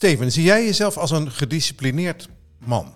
Steven, 0.00 0.32
zie 0.32 0.42
jij 0.42 0.64
jezelf 0.64 0.96
als 0.96 1.10
een 1.10 1.30
gedisciplineerd 1.30 2.28
man? 2.58 2.92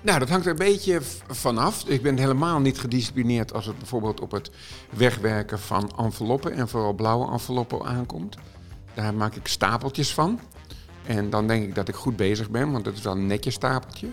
Nou, 0.00 0.18
dat 0.18 0.28
hangt 0.28 0.44
er 0.44 0.50
een 0.50 0.56
beetje 0.56 1.00
vanaf. 1.28 1.84
Ik 1.88 2.02
ben 2.02 2.18
helemaal 2.18 2.60
niet 2.60 2.78
gedisciplineerd 2.78 3.52
als 3.52 3.66
het 3.66 3.78
bijvoorbeeld 3.78 4.20
op 4.20 4.30
het 4.30 4.50
wegwerken 4.90 5.58
van 5.58 5.92
enveloppen 5.98 6.52
en 6.52 6.68
vooral 6.68 6.92
blauwe 6.92 7.32
enveloppen 7.32 7.84
aankomt. 7.84 8.36
Daar 8.94 9.14
maak 9.14 9.34
ik 9.34 9.46
stapeltjes 9.46 10.14
van. 10.14 10.40
En 11.06 11.30
dan 11.30 11.46
denk 11.46 11.64
ik 11.64 11.74
dat 11.74 11.88
ik 11.88 11.94
goed 11.94 12.16
bezig 12.16 12.50
ben, 12.50 12.72
want 12.72 12.84
dat 12.84 12.94
is 12.94 13.02
wel 13.02 13.12
een 13.12 13.26
netjes 13.26 13.54
stapeltje. 13.54 14.08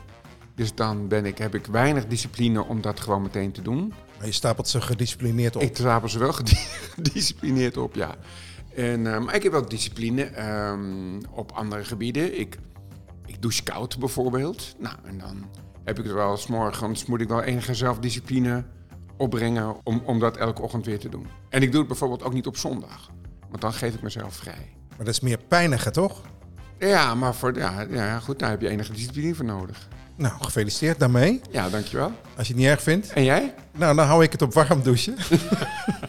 Dus 0.56 0.76
dan 0.76 1.08
ben 1.08 1.26
ik, 1.26 1.38
heb 1.38 1.56
ik 1.56 1.66
weinig 1.66 2.06
discipline 2.06 2.64
om 2.64 2.82
dat 2.82 3.00
gewoon 3.00 3.22
meteen 3.22 3.52
te 3.52 3.62
doen. 3.62 3.94
Maar 4.18 4.26
je 4.26 4.32
stapelt 4.32 4.68
ze 4.68 4.82
gedisciplineerd 4.82 5.56
op. 5.56 5.62
Ik 5.62 5.76
stapel 5.76 6.10
ze 6.10 6.20
wel 6.20 6.34
gedisciplineerd 6.96 7.78
op, 7.78 7.96
ja. 7.96 8.16
En, 8.80 9.06
uh, 9.06 9.20
maar 9.20 9.36
ik 9.36 9.44
heb 9.44 9.52
wel 9.52 9.70
discipline 9.70 10.50
um, 10.72 11.22
op 11.32 11.52
andere 11.52 11.84
gebieden. 11.84 12.40
Ik, 12.40 12.58
ik 13.26 13.42
douche 13.42 13.64
koud 13.64 14.00
bijvoorbeeld. 14.00 14.76
Nou, 14.78 14.96
en 15.04 15.18
dan 15.18 15.50
heb 15.84 16.00
ik 16.00 16.06
er 16.06 16.14
wel, 16.14 16.38
s 16.38 16.48
morgens 16.48 17.06
moet 17.06 17.22
ik 17.22 17.28
wel 17.28 17.42
enige 17.42 17.74
zelfdiscipline 17.74 18.64
opbrengen 19.18 19.76
om, 19.84 20.02
om 20.06 20.20
dat 20.20 20.38
elke 20.38 20.62
ochtend 20.62 20.86
weer 20.86 21.00
te 21.00 21.10
doen. 21.10 21.28
En 21.50 21.62
ik 21.62 21.70
doe 21.70 21.80
het 21.80 21.88
bijvoorbeeld 21.88 22.24
ook 22.24 22.34
niet 22.34 22.48
op 22.48 22.58
zondag, 22.58 23.12
want 23.50 23.62
dan 23.62 23.74
geef 23.74 23.94
ik 23.94 24.02
mezelf 24.02 24.36
vrij. 24.36 24.74
Maar 24.90 25.06
dat 25.06 25.08
is 25.08 25.20
meer 25.20 25.40
pijniger, 25.48 25.92
toch? 25.92 26.22
Ja, 26.78 27.16
maar 27.16 27.36
voor, 27.36 27.58
ja, 27.58 27.86
ja, 27.90 28.20
goed, 28.20 28.40
daar 28.40 28.50
heb 28.50 28.62
je 28.62 28.70
enige 28.70 28.92
discipline 28.92 29.36
voor 29.36 29.46
nodig. 29.46 29.88
Nou, 30.16 30.34
gefeliciteerd 30.40 31.00
daarmee. 31.00 31.42
Ja, 31.52 31.70
dankjewel. 31.70 32.12
Als 32.38 32.48
je 32.48 32.54
het 32.54 32.62
niet 32.62 32.72
erg 32.72 32.82
vindt. 32.82 33.14
En 33.14 33.24
jij? 33.24 33.54
Nou, 33.72 33.96
dan 33.96 34.06
hou 34.06 34.24
ik 34.24 34.32
het 34.32 34.42
op 34.42 34.54
warm 34.54 34.84
douchen. 34.84 35.16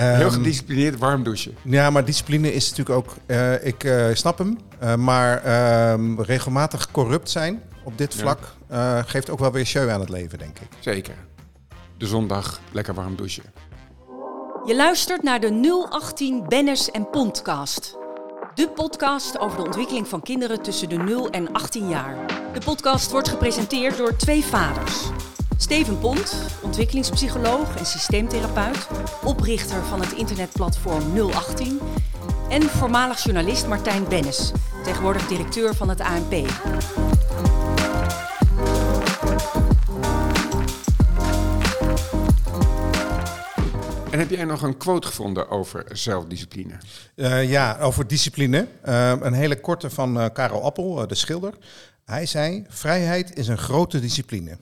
Heel 0.00 0.20
ehm, 0.20 0.30
gedisciplineerd 0.30 0.98
warm 0.98 1.22
douchen. 1.22 1.54
Ja, 1.62 1.90
maar 1.90 2.04
discipline 2.04 2.52
is 2.52 2.70
natuurlijk 2.70 2.98
ook... 2.98 3.14
Uh, 3.26 3.66
ik 3.66 3.84
uh, 3.84 4.06
snap 4.12 4.38
hem, 4.38 4.58
uh, 4.82 4.94
maar 4.94 5.42
ehm, 5.42 6.20
regelmatig 6.20 6.90
corrupt 6.90 7.30
zijn 7.30 7.62
op 7.82 7.98
dit 7.98 8.14
vlak 8.14 8.38
geeft 9.06 9.30
ook 9.30 9.38
wel 9.38 9.52
weer 9.52 9.64
show 9.64 9.88
aan 9.88 10.00
het 10.00 10.08
leven, 10.08 10.38
denk 10.38 10.58
ik. 10.58 10.68
Zeker. 10.80 11.14
De 11.98 12.06
zondag 12.06 12.60
lekker 12.72 12.94
warm 12.94 13.16
douchen. 13.16 13.44
Je 14.66 14.76
luistert 14.76 15.22
naar 15.22 15.40
de 15.40 15.86
018 15.90 16.44
Bennis 16.48 16.90
en 16.90 17.10
Podcast. 17.10 17.96
De 18.54 18.68
podcast 18.68 19.38
over 19.38 19.56
de 19.56 19.64
ontwikkeling 19.64 20.08
van 20.08 20.22
kinderen 20.22 20.62
tussen 20.62 20.88
de 20.88 20.96
0 20.96 21.30
en 21.30 21.52
18 21.52 21.88
jaar. 21.88 22.26
De 22.52 22.60
podcast 22.64 23.10
wordt 23.10 23.28
gepresenteerd 23.28 23.96
door 23.96 24.16
twee 24.16 24.44
vaders. 24.44 25.10
Steven 25.58 25.98
Pont, 25.98 26.36
ontwikkelingspsycholoog 26.62 27.76
en 27.76 27.86
systeemtherapeut, 27.86 28.88
oprichter 29.24 29.84
van 29.84 30.00
het 30.00 30.12
internetplatform 30.12 31.30
018 31.30 31.80
en 32.48 32.62
voormalig 32.62 33.22
journalist 33.22 33.66
Martijn 33.66 34.08
Bennis, 34.08 34.52
tegenwoordig 34.84 35.26
directeur 35.26 35.74
van 35.74 35.88
het 35.88 36.00
ANP. 36.00 36.32
En 44.10 44.18
heb 44.18 44.30
jij 44.30 44.44
nog 44.44 44.62
een 44.62 44.76
quote 44.76 45.06
gevonden 45.06 45.50
over 45.50 45.84
zelfdiscipline? 45.92 46.74
Uh, 47.16 47.50
ja, 47.50 47.78
over 47.78 48.06
discipline. 48.06 48.68
Uh, 48.88 49.12
een 49.20 49.32
hele 49.32 49.60
korte 49.60 49.90
van 49.90 50.20
uh, 50.20 50.26
Karel 50.32 50.62
Appel, 50.62 51.06
de 51.06 51.14
schilder. 51.14 51.54
Hij 52.04 52.26
zei: 52.26 52.64
Vrijheid 52.68 53.36
is 53.36 53.48
een 53.48 53.58
grote 53.58 54.00
discipline. 54.00 54.56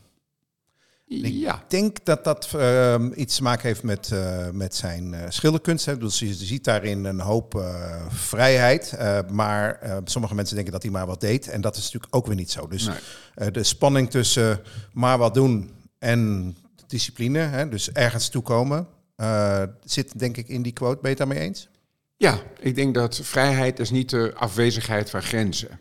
Ja. 1.07 1.55
Ik 1.55 1.71
denk 1.71 2.05
dat 2.05 2.25
dat 2.25 2.51
uh, 2.57 2.95
iets 3.15 3.37
te 3.37 3.43
maken 3.43 3.67
heeft 3.67 3.83
met, 3.83 4.11
uh, 4.13 4.51
met 4.51 4.75
zijn 4.75 5.13
uh, 5.13 5.21
schilderkunst. 5.29 5.87
Hè. 5.87 5.99
Dus 5.99 6.19
je 6.19 6.35
ziet 6.35 6.65
daarin 6.65 7.05
een 7.05 7.21
hoop 7.21 7.55
uh, 7.55 8.07
vrijheid. 8.09 8.97
maar 9.31 9.81
sommige 10.05 10.35
mensen 10.35 10.55
denken 10.55 10.73
dat 10.73 10.83
hij 10.83 10.91
maar 10.91 11.07
wat 11.07 11.21
deed. 11.21 11.49
En 11.49 11.61
dat 11.61 11.77
is 11.77 11.83
natuurlijk 11.83 12.15
ook 12.15 12.27
weer 12.27 12.37
niet 12.37 12.51
zo. 12.51 12.69
Dus 12.69 12.89
nee. 13.35 13.51
de 13.51 13.63
spanning 13.63 14.11
tussen 14.11 14.61
maar 14.93 15.19
wat 15.19 15.35
doen 15.35 15.71
en 15.99 16.57
discipline, 16.87 17.39
hè, 17.39 17.69
dus 17.69 17.93
ergens 17.93 18.29
toekomen, 18.29 18.89
zit 19.85 20.19
denk 20.19 20.37
ik 20.37 20.49
in 20.49 20.63
die 20.63 20.73
quote. 20.73 21.01
Ben 21.01 21.11
je 21.11 21.17
het 21.17 21.29
daarmee 21.29 21.49
eens? 21.49 21.69
Ja, 22.17 22.39
ik 22.61 22.75
denk 22.75 22.95
dat 22.95 23.21
vrijheid 23.23 23.79
is 23.79 23.91
niet 23.91 24.11
de 24.11 24.33
afwezigheid 24.37 25.11
van 25.11 25.23
grenzen. 25.23 25.81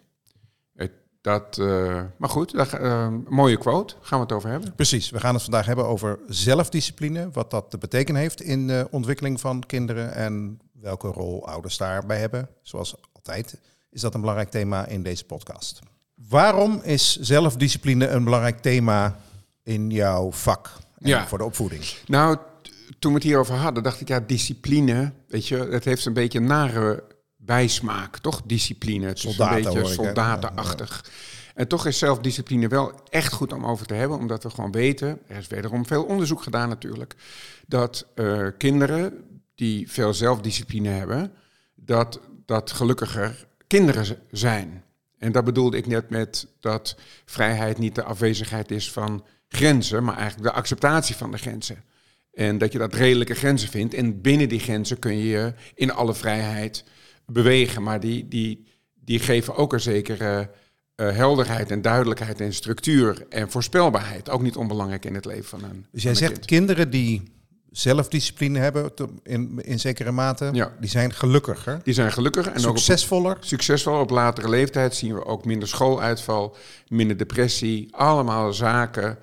Dat, 1.23 1.57
uh, 1.57 2.01
maar 2.17 2.29
goed, 2.29 2.53
uh, 2.53 3.07
mooie 3.28 3.57
quote. 3.57 3.95
Gaan 4.01 4.19
we 4.19 4.25
het 4.25 4.34
over 4.34 4.50
hebben? 4.50 4.75
Precies. 4.75 5.09
We 5.09 5.19
gaan 5.19 5.34
het 5.34 5.44
vandaag 5.44 5.66
hebben 5.66 5.85
over 5.85 6.19
zelfdiscipline. 6.28 7.29
Wat 7.31 7.51
dat 7.51 7.69
te 7.69 7.78
betekenen 7.78 8.22
heeft 8.22 8.41
in 8.41 8.67
de 8.67 8.88
ontwikkeling 8.91 9.39
van 9.39 9.63
kinderen. 9.66 10.13
En 10.13 10.59
welke 10.72 11.07
rol 11.07 11.47
ouders 11.47 11.78
daarbij 11.78 12.19
hebben. 12.19 12.50
Zoals 12.62 12.95
altijd 13.13 13.59
is 13.89 14.01
dat 14.01 14.13
een 14.13 14.19
belangrijk 14.19 14.50
thema 14.50 14.85
in 14.85 15.03
deze 15.03 15.25
podcast. 15.25 15.79
Waarom 16.29 16.81
is 16.83 17.19
zelfdiscipline 17.19 18.07
een 18.07 18.23
belangrijk 18.23 18.59
thema 18.59 19.19
in 19.63 19.89
jouw 19.89 20.31
vak 20.31 20.72
en 20.97 21.09
ja. 21.09 21.28
voor 21.28 21.38
de 21.38 21.44
opvoeding? 21.44 21.83
Nou, 22.06 22.38
toen 23.00 23.12
we 23.12 23.17
het 23.17 23.28
hierover 23.28 23.56
hadden, 23.56 23.83
dacht 23.83 24.01
ik, 24.01 24.07
ja, 24.07 24.19
discipline, 24.19 25.12
weet 25.28 25.47
je, 25.47 25.57
het 25.57 25.85
heeft 25.85 26.06
een 26.06 26.13
beetje 26.13 26.39
een 26.39 26.45
nare 26.45 27.03
bijsmaak, 27.46 28.18
toch? 28.18 28.42
Discipline. 28.46 29.06
Het 29.06 29.18
is 29.18 29.38
een 29.38 29.50
beetje 29.50 29.86
soldatenachtig. 29.86 31.06
En 31.54 31.68
toch 31.68 31.86
is 31.86 31.98
zelfdiscipline 31.98 32.68
wel 32.68 33.02
echt 33.09 33.34
goed 33.34 33.54
om 33.54 33.66
over 33.66 33.86
te 33.86 33.94
hebben, 33.94 34.18
omdat 34.18 34.44
we 34.44 34.50
gewoon 34.50 34.72
weten, 34.72 35.20
er 35.28 35.38
is 35.38 35.48
wederom 35.48 35.86
veel 35.86 36.04
onderzoek 36.04 36.44
gedaan 36.44 36.70
natuurlijk, 36.70 37.16
dat 37.68 38.06
uh, 38.16 38.48
kinderen 38.58 39.14
die 39.56 39.92
veel 39.92 40.14
zelfdiscipline 40.14 40.90
hebben, 40.90 41.31
dat 41.76 42.20
dat 42.46 42.72
gelukkiger 42.72 43.48
kinderen 43.68 44.18
zijn. 44.31 44.84
En 45.18 45.31
dat 45.31 45.44
bedoelde 45.44 45.78
ik 45.78 45.88
net 45.88 46.10
met 46.10 46.48
dat 46.60 46.96
vrijheid 47.25 47.78
niet 47.78 47.96
de 47.96 48.04
afwezigheid 48.04 48.72
is 48.72 48.92
van 48.92 49.25
grenzen, 49.48 50.04
maar 50.04 50.18
eigenlijk 50.18 50.50
de 50.50 50.60
acceptatie 50.60 51.16
van 51.16 51.31
de 51.31 51.38
grenzen. 51.38 51.84
En 52.34 52.58
dat 52.58 52.72
je 52.72 52.78
dat 52.78 52.94
redelijke 52.94 53.34
grenzen 53.34 53.70
vindt. 53.70 53.94
En 53.94 54.22
binnen 54.22 54.50
die 54.50 54.60
grenzen 54.60 55.00
kun 55.00 55.18
je 55.18 55.54
in 55.75 55.92
alle 55.92 56.14
vrijheid 56.14 56.84
bewegen, 57.33 57.83
maar 57.83 57.99
die, 57.99 58.27
die, 58.27 58.66
die 58.94 59.19
geven 59.19 59.55
ook 59.55 59.73
een 59.73 59.79
zekere 59.79 60.49
uh, 60.95 61.11
helderheid 61.11 61.71
en 61.71 61.81
duidelijkheid 61.81 62.41
en 62.41 62.53
structuur 62.53 63.25
en 63.29 63.51
voorspelbaarheid. 63.51 64.29
Ook 64.29 64.41
niet 64.41 64.55
onbelangrijk 64.55 65.05
in 65.05 65.16
het 65.16 65.25
leven 65.25 65.45
van 65.45 65.63
een. 65.63 65.85
Dus 65.91 66.03
jij 66.03 66.16
zegt 66.16 66.45
kinderen 66.45 66.89
die 66.89 67.23
zelfdiscipline 67.71 68.59
hebben 68.59 68.91
in, 69.23 69.59
in 69.63 69.79
zekere 69.79 70.11
mate, 70.11 70.49
ja. 70.53 70.73
die 70.79 70.89
zijn 70.89 71.13
gelukkiger. 71.13 71.79
Die 71.83 71.94
zijn 71.94 72.11
gelukkiger 72.11 72.51
en 72.51 72.59
succesvoller. 72.59 73.31
Ook 73.31 73.38
op, 73.38 73.44
succesvol 73.44 74.00
op 74.00 74.09
latere 74.09 74.50
leeftijd 74.50 74.95
zien 74.95 75.13
we 75.13 75.25
ook 75.25 75.45
minder 75.45 75.67
schooluitval, 75.67 76.55
minder 76.88 77.17
depressie, 77.17 77.88
allemaal 77.95 78.53
zaken, 78.53 79.17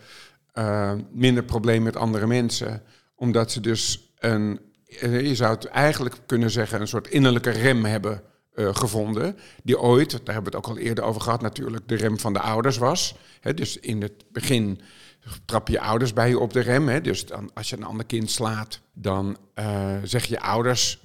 uh, 0.55 0.93
minder 1.13 1.43
problemen 1.43 1.83
met 1.83 1.97
andere 1.97 2.27
mensen, 2.27 2.83
omdat 3.15 3.53
ze 3.53 3.61
dus 3.61 4.13
een 4.19 4.59
eh, 4.59 4.70
je 5.01 5.35
zou 5.35 5.55
het 5.55 5.65
eigenlijk 5.65 6.17
kunnen 6.27 6.51
zeggen, 6.51 6.81
een 6.81 6.89
soort 6.89 7.09
innerlijke 7.09 7.51
rem 7.51 7.85
hebben 7.85 8.23
uh, 8.55 8.75
gevonden. 8.75 9.37
Die 9.63 9.81
ooit, 9.81 10.11
daar 10.11 10.35
hebben 10.35 10.53
we 10.53 10.57
het 10.59 10.67
ook 10.67 10.77
al 10.77 10.83
eerder 10.83 11.05
over 11.05 11.21
gehad, 11.21 11.41
natuurlijk 11.41 11.89
de 11.89 11.95
rem 11.95 12.19
van 12.19 12.33
de 12.33 12.41
ouders 12.41 12.77
was. 12.77 13.15
dus 13.55 13.77
in 13.77 14.03
het 14.03 14.25
begin 14.33 14.81
trap 15.45 15.69
je 15.69 15.81
ouders 15.81 16.13
bij 16.13 16.29
je 16.29 16.39
op 16.39 16.53
de 16.53 16.61
rem. 16.61 17.03
Dus 17.03 17.27
dan, 17.27 17.51
als 17.55 17.71
je 17.71 17.77
een 17.77 17.85
ander 17.85 18.07
kind 18.07 18.31
slaat, 18.31 18.81
dan 18.93 19.37
uh, 19.55 19.97
zeg 20.03 20.25
je 20.25 20.41
ouders 20.41 21.01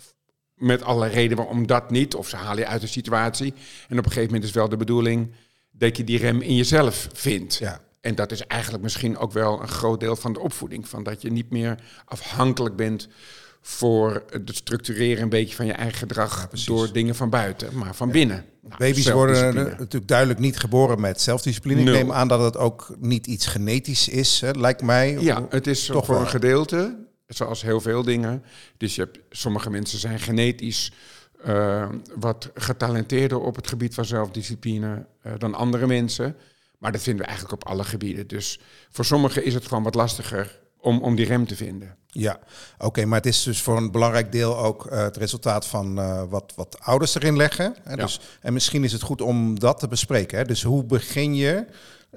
met 0.55 0.83
alle 0.83 1.07
reden 1.07 1.37
waarom 1.37 1.67
dat 1.67 1.91
niet. 1.91 2.15
Of 2.15 2.29
ze 2.29 2.35
halen 2.35 2.57
je 2.57 2.67
uit 2.67 2.81
de 2.81 2.87
situatie. 2.87 3.53
En 3.87 3.97
op 3.97 4.05
een 4.05 4.11
gegeven 4.11 4.25
moment 4.25 4.43
is 4.43 4.51
wel 4.51 4.69
de 4.69 4.77
bedoeling 4.77 5.31
dat 5.71 5.97
je 5.97 6.03
die 6.03 6.17
rem 6.17 6.41
in 6.41 6.55
jezelf 6.55 7.09
vindt. 7.13 7.55
Ja. 7.55 7.81
En 8.01 8.15
dat 8.15 8.31
is 8.31 8.47
eigenlijk 8.47 8.83
misschien 8.83 9.17
ook 9.17 9.31
wel 9.31 9.61
een 9.61 9.67
groot 9.67 9.99
deel 9.99 10.15
van 10.15 10.33
de 10.33 10.39
opvoeding. 10.39 10.87
Van 10.87 11.03
dat 11.03 11.21
je 11.21 11.31
niet 11.31 11.49
meer 11.49 11.79
afhankelijk 12.05 12.75
bent 12.75 13.07
voor 13.67 14.23
het 14.29 14.51
structureren 14.53 15.23
een 15.23 15.29
beetje 15.29 15.55
van 15.55 15.65
je 15.65 15.73
eigen 15.73 15.97
gedrag 15.97 16.49
door 16.65 16.91
dingen 16.91 17.15
van 17.15 17.29
buiten, 17.29 17.77
maar 17.77 17.95
van 17.95 18.11
binnen. 18.11 18.45
Nou, 18.61 18.75
Baby's 18.77 19.11
worden 19.11 19.55
natuurlijk 19.55 20.07
duidelijk 20.07 20.39
niet 20.39 20.57
geboren 20.57 21.01
met 21.01 21.21
zelfdiscipline. 21.21 21.79
Ik 21.79 21.85
neem 21.85 22.11
aan 22.11 22.27
dat 22.27 22.39
het 22.39 22.57
ook 22.57 22.95
niet 22.99 23.27
iets 23.27 23.47
genetisch 23.47 24.07
is, 24.07 24.41
hè, 24.41 24.51
lijkt 24.51 24.81
mij. 24.81 25.17
Ja, 25.19 25.45
het 25.49 25.67
is 25.67 25.85
toch 25.85 26.05
voor 26.05 26.19
een 26.19 26.27
gedeelte, 26.27 27.05
zoals 27.27 27.61
heel 27.61 27.81
veel 27.81 28.03
dingen. 28.03 28.43
Dus 28.77 28.95
je 28.95 29.01
hebt, 29.01 29.19
sommige 29.29 29.69
mensen 29.69 29.99
zijn 29.99 30.19
genetisch 30.19 30.91
uh, 31.47 31.89
wat 32.15 32.51
getalenteerder 32.53 33.39
op 33.39 33.55
het 33.55 33.67
gebied 33.67 33.93
van 33.93 34.05
zelfdiscipline 34.05 35.05
uh, 35.25 35.33
dan 35.37 35.53
andere 35.53 35.87
mensen. 35.87 36.35
Maar 36.77 36.91
dat 36.91 37.01
vinden 37.01 37.21
we 37.21 37.27
eigenlijk 37.27 37.61
op 37.61 37.69
alle 37.69 37.83
gebieden. 37.83 38.27
Dus 38.27 38.59
voor 38.89 39.05
sommigen 39.05 39.43
is 39.43 39.53
het 39.53 39.67
gewoon 39.67 39.83
wat 39.83 39.95
lastiger 39.95 40.63
om, 40.85 41.01
om 41.01 41.15
die 41.15 41.25
rem 41.25 41.47
te 41.47 41.55
vinden. 41.55 41.95
Ja, 42.07 42.39
oké, 42.77 43.05
maar 43.05 43.17
het 43.17 43.27
is 43.27 43.43
dus 43.43 43.61
voor 43.61 43.77
een 43.77 43.91
belangrijk 43.91 44.31
deel 44.31 44.57
ook 44.57 44.85
uh, 44.85 44.97
het 44.97 45.17
resultaat 45.17 45.67
van 45.67 45.99
uh, 45.99 46.23
wat, 46.29 46.53
wat 46.55 46.77
ouders 46.79 47.15
erin 47.15 47.37
leggen. 47.37 47.75
Hè? 47.83 47.89
Ja. 47.89 47.95
Dus, 47.95 48.19
en 48.41 48.53
misschien 48.53 48.83
is 48.83 48.91
het 48.91 49.01
goed 49.01 49.21
om 49.21 49.59
dat 49.59 49.79
te 49.79 49.87
bespreken. 49.87 50.37
Hè? 50.37 50.45
Dus 50.45 50.63
hoe 50.63 50.83
begin 50.83 51.35
je 51.35 51.65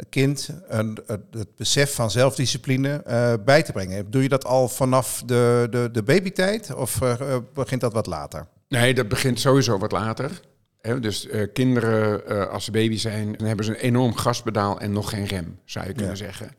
kind 0.09 0.49
een, 0.69 0.99
het 1.07 1.57
besef 1.57 1.95
van 1.95 2.11
zelfdiscipline 2.11 3.03
uh, 3.09 3.33
bij 3.45 3.63
te 3.63 3.73
brengen? 3.73 4.11
Doe 4.11 4.23
je 4.23 4.29
dat 4.29 4.45
al 4.45 4.69
vanaf 4.69 5.23
de, 5.27 5.67
de, 5.71 5.89
de 5.93 6.03
babytijd 6.03 6.75
of 6.75 6.99
begint 7.55 7.81
dat 7.81 7.93
wat 7.93 8.07
later? 8.07 8.47
Nee, 8.69 8.95
dat 8.95 9.09
begint 9.09 9.41
sowieso 9.41 9.79
wat 9.79 9.93
later. 9.93 10.41
Dus 11.01 11.29
eh, 11.29 11.43
kinderen, 11.53 12.27
eh, 12.27 12.47
als 12.47 12.65
ze 12.65 12.71
baby 12.71 12.97
zijn, 12.97 13.33
dan 13.33 13.47
hebben 13.47 13.65
ze 13.65 13.71
een 13.71 13.81
enorm 13.81 14.17
gaspedaal 14.17 14.81
en 14.81 14.93
nog 14.93 15.11
geen 15.11 15.25
rem, 15.25 15.59
zou 15.65 15.87
je 15.87 15.93
kunnen 15.93 16.11
Ja. 16.11 16.17
zeggen. 16.17 16.51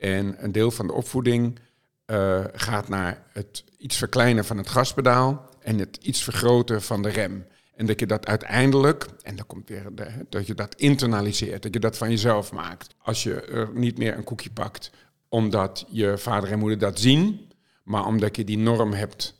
En 0.00 0.44
een 0.44 0.52
deel 0.52 0.70
van 0.70 0.86
de 0.86 0.92
opvoeding 0.92 1.58
eh, 2.04 2.44
gaat 2.52 2.88
naar 2.88 3.22
het 3.32 3.64
iets 3.78 3.96
verkleinen 3.96 4.44
van 4.44 4.56
het 4.56 4.68
gaspedaal 4.68 5.48
en 5.60 5.78
het 5.78 5.98
iets 6.02 6.22
vergroten 6.22 6.82
van 6.82 7.02
de 7.02 7.08
rem. 7.08 7.46
En 7.74 7.86
dat 7.86 8.00
je 8.00 8.06
dat 8.06 8.26
uiteindelijk, 8.26 9.06
en 9.22 9.36
dan 9.36 9.46
komt 9.46 9.68
weer 9.68 9.84
dat 10.28 10.46
je 10.46 10.54
dat 10.54 10.74
internaliseert, 10.74 11.62
dat 11.62 11.74
je 11.74 11.80
dat 11.80 11.96
van 11.96 12.10
jezelf 12.10 12.52
maakt. 12.52 12.94
Als 12.98 13.22
je 13.22 13.40
er 13.40 13.70
niet 13.74 13.98
meer 13.98 14.16
een 14.16 14.24
koekje 14.24 14.50
pakt, 14.50 14.90
omdat 15.28 15.86
je 15.88 16.18
vader 16.18 16.52
en 16.52 16.58
moeder 16.58 16.78
dat 16.78 17.00
zien, 17.00 17.50
maar 17.82 18.06
omdat 18.06 18.36
je 18.36 18.44
die 18.44 18.58
norm 18.58 18.92
hebt 18.92 19.34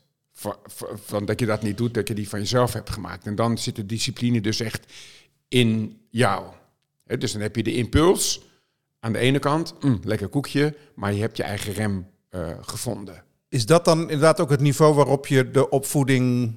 van, 0.95 1.25
dat 1.25 1.39
je 1.39 1.45
dat 1.45 1.61
niet 1.61 1.77
doet, 1.77 1.93
dat 1.93 2.07
je 2.07 2.13
die 2.13 2.29
van 2.29 2.39
jezelf 2.39 2.73
hebt 2.73 2.89
gemaakt. 2.89 3.25
En 3.25 3.35
dan 3.35 3.57
zit 3.57 3.75
de 3.75 3.85
discipline 3.85 4.41
dus 4.41 4.59
echt 4.59 4.93
in 5.47 6.01
jou. 6.09 6.45
Dus 7.05 7.31
dan 7.31 7.41
heb 7.41 7.55
je 7.55 7.63
de 7.63 7.75
impuls 7.75 8.41
aan 9.01 9.13
de 9.13 9.19
ene 9.19 9.39
kant, 9.39 9.73
mm, 9.79 9.99
lekker 10.03 10.27
koekje, 10.27 10.75
maar 10.95 11.13
je 11.13 11.21
hebt 11.21 11.37
je 11.37 11.43
eigen 11.43 11.73
rem 11.73 12.07
eh, 12.29 12.49
gevonden. 12.61 13.23
Is 13.49 13.65
dat 13.65 13.85
dan 13.85 13.99
inderdaad 13.99 14.39
ook 14.39 14.49
het 14.49 14.59
niveau 14.59 14.93
waarop 14.93 15.27
je 15.27 15.51
de 15.51 15.69
opvoeding 15.69 16.55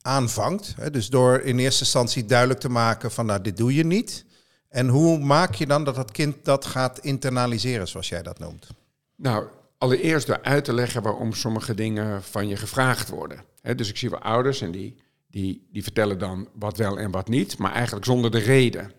aanvangt? 0.00 0.74
Hè? 0.76 0.90
Dus 0.90 1.08
door 1.08 1.40
in 1.40 1.58
eerste 1.58 1.82
instantie 1.82 2.24
duidelijk 2.24 2.60
te 2.60 2.68
maken 2.68 3.10
van 3.10 3.26
nou, 3.26 3.40
dit 3.40 3.56
doe 3.56 3.74
je 3.74 3.84
niet. 3.84 4.24
En 4.68 4.88
hoe 4.88 5.18
maak 5.18 5.54
je 5.54 5.66
dan 5.66 5.84
dat 5.84 5.94
dat 5.94 6.10
kind 6.10 6.44
dat 6.44 6.64
gaat 6.64 6.98
internaliseren, 6.98 7.88
zoals 7.88 8.08
jij 8.08 8.22
dat 8.22 8.38
noemt? 8.38 8.68
Nou, 9.16 9.46
allereerst 9.78 10.26
door 10.26 10.42
uit 10.42 10.64
te 10.64 10.72
leggen 10.72 11.02
waarom 11.02 11.32
sommige 11.32 11.74
dingen 11.74 12.22
van 12.22 12.48
je 12.48 12.56
gevraagd 12.56 13.08
worden. 13.08 13.44
Dus 13.76 13.88
ik 13.88 13.96
zie 13.96 14.10
wel 14.10 14.18
ouders 14.18 14.60
en 14.60 14.70
die, 14.70 14.96
die, 15.30 15.68
die 15.72 15.82
vertellen 15.82 16.18
dan 16.18 16.48
wat 16.52 16.76
wel 16.76 16.98
en 16.98 17.10
wat 17.10 17.28
niet, 17.28 17.58
maar 17.58 17.72
eigenlijk 17.72 18.04
zonder 18.04 18.30
de 18.30 18.38
reden. 18.38 18.92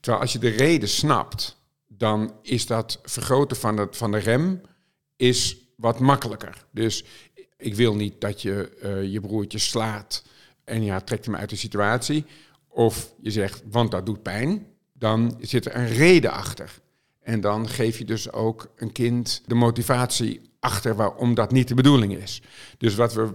Terwijl 0.00 0.22
als 0.22 0.32
je 0.32 0.38
de 0.38 0.48
reden 0.48 0.88
snapt, 0.88 1.56
dan 1.96 2.34
is 2.42 2.66
dat 2.66 3.00
vergroten 3.02 3.56
van, 3.56 3.88
van 3.90 4.10
de 4.10 4.18
rem 4.18 4.60
is 5.16 5.56
wat 5.76 5.98
makkelijker. 5.98 6.66
Dus 6.70 7.04
ik 7.56 7.74
wil 7.74 7.94
niet 7.94 8.20
dat 8.20 8.42
je 8.42 8.76
eh, 8.80 9.12
je 9.12 9.20
broertje 9.20 9.58
slaat 9.58 10.24
en 10.64 10.84
ja, 10.84 11.00
trekt 11.00 11.24
hem 11.24 11.36
uit 11.36 11.50
de 11.50 11.56
situatie. 11.56 12.24
Of 12.68 13.14
je 13.20 13.30
zegt, 13.30 13.62
want 13.70 13.90
dat 13.90 14.06
doet 14.06 14.22
pijn. 14.22 14.66
Dan 14.92 15.36
zit 15.40 15.66
er 15.66 15.76
een 15.76 15.88
reden 15.88 16.32
achter. 16.32 16.80
En 17.20 17.40
dan 17.40 17.68
geef 17.68 17.98
je 17.98 18.04
dus 18.04 18.32
ook 18.32 18.72
een 18.76 18.92
kind 18.92 19.42
de 19.46 19.54
motivatie 19.54 20.40
achter 20.60 20.94
waarom 20.94 21.34
dat 21.34 21.52
niet 21.52 21.68
de 21.68 21.74
bedoeling 21.74 22.16
is. 22.16 22.42
Dus 22.78 22.94
wat 22.94 23.14
we 23.14 23.30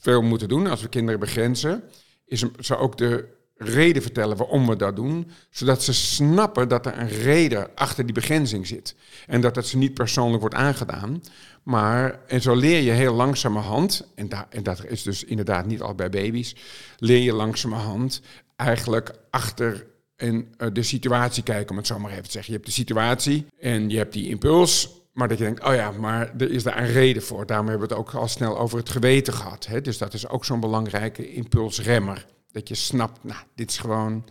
veel 0.00 0.22
moeten 0.22 0.48
doen 0.48 0.66
als 0.66 0.82
we 0.82 0.88
kinderen 0.88 1.20
begrenzen, 1.20 1.82
is 2.24 2.44
ze 2.58 2.76
ook 2.76 2.98
de 2.98 3.28
reden 3.64 4.02
vertellen 4.02 4.36
waarom 4.36 4.66
we 4.66 4.76
dat 4.76 4.96
doen, 4.96 5.30
zodat 5.50 5.82
ze 5.82 5.92
snappen 5.94 6.68
dat 6.68 6.86
er 6.86 6.98
een 6.98 7.08
reden 7.08 7.68
achter 7.74 8.04
die 8.04 8.14
begrenzing 8.14 8.66
zit. 8.66 8.94
En 9.26 9.40
dat 9.40 9.56
het 9.56 9.66
ze 9.66 9.76
niet 9.76 9.94
persoonlijk 9.94 10.40
wordt 10.40 10.56
aangedaan. 10.56 11.22
Maar, 11.62 12.20
en 12.26 12.40
zo 12.40 12.54
leer 12.54 12.80
je 12.80 12.90
heel 12.90 13.14
langzamerhand, 13.14 14.08
en, 14.14 14.28
da, 14.28 14.46
en 14.50 14.62
dat 14.62 14.84
is 14.84 15.02
dus 15.02 15.24
inderdaad 15.24 15.66
niet 15.66 15.82
al 15.82 15.94
bij 15.94 16.10
baby's, 16.10 16.56
leer 16.98 17.22
je 17.22 17.32
langzamerhand 17.32 18.20
eigenlijk 18.56 19.12
achter 19.30 19.86
in 20.16 20.54
eh, 20.56 20.68
de 20.72 20.82
situatie 20.82 21.42
kijken, 21.42 21.70
om 21.70 21.76
het 21.76 21.86
zo 21.86 21.98
maar 21.98 22.10
even 22.10 22.24
te 22.24 22.30
zeggen. 22.30 22.52
Je 22.52 22.58
hebt 22.58 22.70
de 22.70 22.80
situatie 22.80 23.46
en 23.60 23.90
je 23.90 23.96
hebt 23.96 24.12
die 24.12 24.28
impuls, 24.28 24.88
maar 25.12 25.28
dat 25.28 25.38
je 25.38 25.44
denkt, 25.44 25.64
oh 25.64 25.74
ja, 25.74 25.90
maar 25.90 26.32
er 26.38 26.50
is 26.50 26.62
daar 26.62 26.78
een 26.78 26.92
reden 26.92 27.22
voor. 27.22 27.46
Daarom 27.46 27.68
hebben 27.68 27.88
we 27.88 27.94
het 27.94 28.02
ook 28.02 28.14
al 28.14 28.28
snel 28.28 28.58
over 28.58 28.78
het 28.78 28.90
geweten 28.90 29.32
gehad. 29.32 29.66
Hè? 29.66 29.80
Dus 29.80 29.98
dat 29.98 30.14
is 30.14 30.28
ook 30.28 30.44
zo'n 30.44 30.60
belangrijke 30.60 31.32
impulsremmer. 31.32 32.26
Dat 32.52 32.68
je 32.68 32.74
snapt, 32.74 33.24
nou, 33.24 33.40
dit 33.54 33.70
is 33.70 33.78
gewoon 33.78 34.24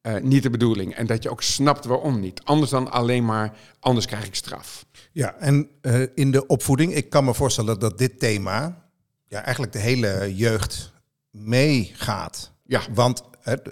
eh, 0.00 0.16
niet 0.20 0.42
de 0.42 0.50
bedoeling. 0.50 0.94
En 0.94 1.06
dat 1.06 1.22
je 1.22 1.30
ook 1.30 1.42
snapt 1.42 1.84
waarom 1.84 2.20
niet. 2.20 2.44
Anders 2.44 2.70
dan 2.70 2.90
alleen 2.90 3.24
maar, 3.24 3.52
anders 3.80 4.06
krijg 4.06 4.26
ik 4.26 4.34
straf. 4.34 4.84
Ja, 5.12 5.34
en 5.34 5.68
eh, 5.80 6.02
in 6.14 6.30
de 6.30 6.46
opvoeding, 6.46 6.94
ik 6.94 7.10
kan 7.10 7.24
me 7.24 7.34
voorstellen 7.34 7.78
dat 7.78 7.98
dit 7.98 8.18
thema 8.18 8.84
ja, 9.26 9.42
eigenlijk 9.42 9.72
de 9.72 9.78
hele 9.78 10.34
jeugd 10.36 10.92
meegaat. 11.30 12.52
Ja. 12.66 12.80
Want 12.94 13.22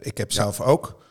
ik 0.01 0.19
heb 0.19 0.33
zelf 0.33 0.61
ook 0.61 1.03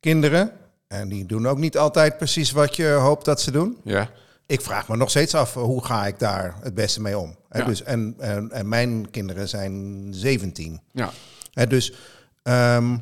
kinderen 0.00 0.52
en 0.88 1.08
die 1.08 1.26
doen 1.26 1.46
ook 1.46 1.58
niet 1.58 1.78
altijd 1.78 2.16
precies 2.16 2.50
wat 2.50 2.76
je 2.76 2.88
hoopt 2.88 3.24
dat 3.24 3.40
ze 3.40 3.50
doen. 3.50 3.78
Ja, 3.84 4.10
Ik 4.46 4.60
vraag 4.60 4.88
me 4.88 4.96
nog 4.96 5.10
steeds 5.10 5.34
af, 5.34 5.54
hoe 5.54 5.84
ga 5.84 6.06
ik 6.06 6.18
daar 6.18 6.56
het 6.60 6.74
beste 6.74 7.00
mee 7.00 7.18
om? 7.18 7.36
Ja. 7.50 7.64
dus, 7.64 7.82
en, 7.82 8.14
en, 8.18 8.50
en 8.50 8.68
mijn 8.68 9.10
kinderen 9.10 9.48
zijn 9.48 10.06
17. 10.10 10.80
ja. 10.92 11.12
Dus 11.68 11.92
ehm, 12.42 12.96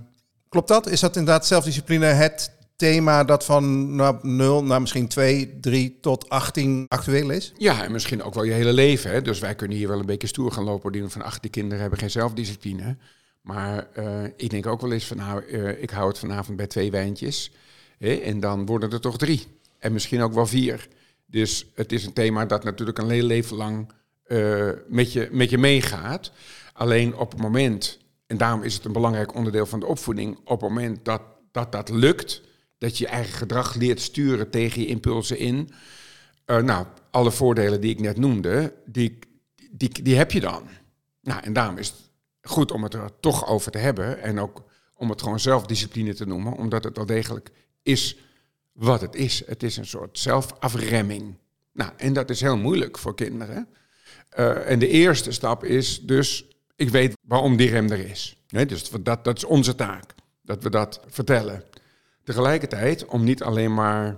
klopt 0.49 0.69
dat? 0.69 0.89
Is 0.89 1.01
dat 1.01 1.17
inderdaad 1.17 1.47
zelfdiscipline 1.47 2.07
het 2.07 2.51
thema 2.77 3.25
dat 3.25 3.45
van 3.45 3.95
nou, 3.95 4.19
0 4.23 4.65
naar 4.65 4.81
misschien 4.81 5.09
2, 5.09 5.61
3 5.61 5.99
tot 6.01 6.29
18 6.29 6.85
actueel 6.89 7.31
is? 7.31 7.53
Ja, 7.57 7.85
en 7.85 7.93
misschien 7.93 8.23
ook 8.23 8.35
wel 8.35 8.45
je 8.45 8.53
hele 8.53 8.73
leven. 8.73 9.11
Hè? 9.11 9.23
Dus 9.23 9.39
wij 9.39 9.55
kunnen 9.55 9.77
hier 9.77 9.89
wel 9.89 9.99
een 9.99 10.07
beetje 10.07 10.27
stoer 10.27 10.53
gaan 10.53 10.65
lopen. 10.65 10.93
Die 10.93 11.09
van, 11.09 11.23
ach, 11.23 11.41
die 11.41 11.51
kinderen 11.51 11.81
hebben 11.81 11.99
geen 11.99 12.11
zelfdiscipline. 12.11 12.97
Maar 13.41 13.87
eh, 13.93 14.25
ik 14.37 14.51
denk 14.51 14.67
ook 14.67 14.81
wel 14.81 14.93
eens 14.93 15.07
van, 15.07 15.17
nou, 15.17 15.47
eh, 15.47 15.83
ik 15.83 15.91
hou 15.91 16.09
het 16.09 16.19
vanavond 16.19 16.57
bij 16.57 16.67
twee 16.67 16.91
wijntjes. 16.91 17.53
Hè? 17.99 18.15
En 18.15 18.41
dan 18.41 18.67
worden 18.67 18.91
er 18.91 19.01
toch 19.01 19.19
drie. 19.19 19.47
En 19.79 19.93
misschien 19.93 20.23
ook 20.23 20.35
wel 20.35 20.47
vier. 20.47 20.89
Dus 21.27 21.67
het 21.75 21.93
is 21.93 22.07
een 22.07 22.13
thema 22.13 22.47
dat 22.47 22.65
natuurlijk 22.65 22.99
een 22.99 23.11
heel 23.11 23.25
leven 23.25 23.57
lang 23.57 23.93
eh, 24.25 24.69
met, 24.89 25.13
je, 25.13 25.29
met 25.33 25.51
je 25.51 25.59
meegaat. 25.59 26.33
Alleen 26.73 27.17
op 27.17 27.31
het 27.31 27.41
moment, 27.41 27.99
en 28.32 28.38
daarom 28.38 28.62
is 28.62 28.75
het 28.75 28.84
een 28.84 28.93
belangrijk 28.93 29.34
onderdeel 29.34 29.67
van 29.67 29.81
de 29.81 29.87
opvoeding, 29.87 30.37
op 30.44 30.61
het 30.61 30.69
moment 30.69 31.05
dat 31.05 31.23
dat, 31.50 31.73
dat 31.73 31.88
lukt, 31.88 32.43
dat 32.79 32.99
je 32.99 33.05
je 33.05 33.11
eigen 33.11 33.32
gedrag 33.32 33.75
leert 33.75 34.00
sturen 34.00 34.50
tegen 34.50 34.81
je 34.81 34.87
impulsen 34.87 35.38
in, 35.38 35.70
eh, 36.44 36.62
nou, 36.62 36.87
alle 37.11 37.31
voordelen 37.31 37.81
die 37.81 37.90
ik 37.90 38.00
net 38.00 38.17
noemde, 38.17 38.75
die, 38.87 39.19
die, 39.70 40.02
die 40.02 40.17
heb 40.17 40.31
je 40.32 40.40
dan. 40.40 40.62
Nou, 41.20 41.43
en 41.43 41.52
daarom 41.52 41.79
is 41.79 41.88
het 41.88 41.96
goed 42.43 42.70
om 42.70 42.82
het 42.82 42.94
er 42.94 43.11
toch 43.20 43.46
over 43.46 43.70
te 43.70 43.79
hebben. 43.79 44.23
En 44.23 44.40
ook 44.40 44.64
om 44.96 45.11
het 45.11 45.23
gewoon 45.23 45.40
zelfdiscipline 45.40 46.14
te 46.14 46.26
noemen. 46.26 46.52
Omdat 46.52 46.84
het 46.84 46.96
wel 46.96 47.06
degelijk 47.06 47.50
is 47.82 48.17
wat 48.73 49.00
het 49.00 49.14
is. 49.14 49.43
Het 49.46 49.62
is 49.62 49.76
een 49.76 49.87
soort 49.87 50.19
zelfafremming. 50.19 51.34
Nou, 51.73 51.90
en 51.96 52.12
dat 52.12 52.31
is 52.31 52.40
heel 52.40 52.56
moeilijk 52.56 52.99
voor 52.99 53.14
kinderen. 53.14 53.69
Eh, 54.29 54.70
en 54.70 54.79
de 54.79 54.88
eerste 54.88 55.32
stap 55.32 55.64
is 55.64 56.00
dus, 56.00 56.52
ik 56.82 56.88
weet 56.88 57.17
waarom 57.26 57.56
die 57.56 57.70
rem 57.70 57.90
er 57.90 58.11
is. 58.11 58.37
Hè, 58.49 58.67
dus 58.67 58.90
dat, 59.00 59.25
dat 59.25 59.37
is 59.37 59.44
onze 59.44 59.75
taak, 59.75 60.14
dat 60.43 60.62
we 60.62 60.70
dat 60.70 61.00
vertellen. 61.06 61.64
Tegelijkertijd, 62.25 63.05
om 63.05 63.24
niet 63.24 63.43
alleen 63.43 63.74
maar 63.74 64.17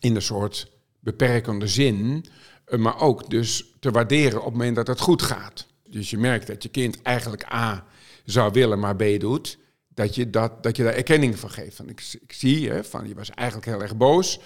in 0.00 0.14
een 0.14 0.22
soort 0.22 0.72
beperkende 1.00 1.66
zin, 1.66 2.24
eh, 2.64 2.78
maar 2.78 3.00
ook 3.00 3.30
dus 3.30 3.74
te 3.80 3.90
waarderen 3.90 4.38
op 4.38 4.44
het 4.44 4.52
moment 4.52 4.76
dat 4.76 4.86
het 4.86 5.00
goed 5.00 5.22
gaat. 5.22 5.66
Dus 5.88 6.10
je 6.10 6.18
merkt 6.18 6.46
dat 6.46 6.62
je 6.62 6.68
kind 6.68 7.02
eigenlijk 7.02 7.52
A 7.52 7.84
zou 8.24 8.52
willen, 8.52 8.78
maar 8.78 8.96
B 8.96 9.04
doet, 9.18 9.58
dat 9.88 10.14
je, 10.14 10.30
dat, 10.30 10.62
dat 10.62 10.76
je 10.76 10.82
daar 10.82 10.94
erkenning 10.94 11.38
van 11.38 11.50
geeft. 11.50 11.76
Van, 11.76 11.88
ik, 11.88 12.16
ik 12.20 12.32
zie, 12.32 12.70
hè, 12.70 12.84
van, 12.84 13.08
je 13.08 13.14
was 13.14 13.30
eigenlijk 13.30 13.68
heel 13.68 13.82
erg 13.82 13.96
boos, 13.96 14.40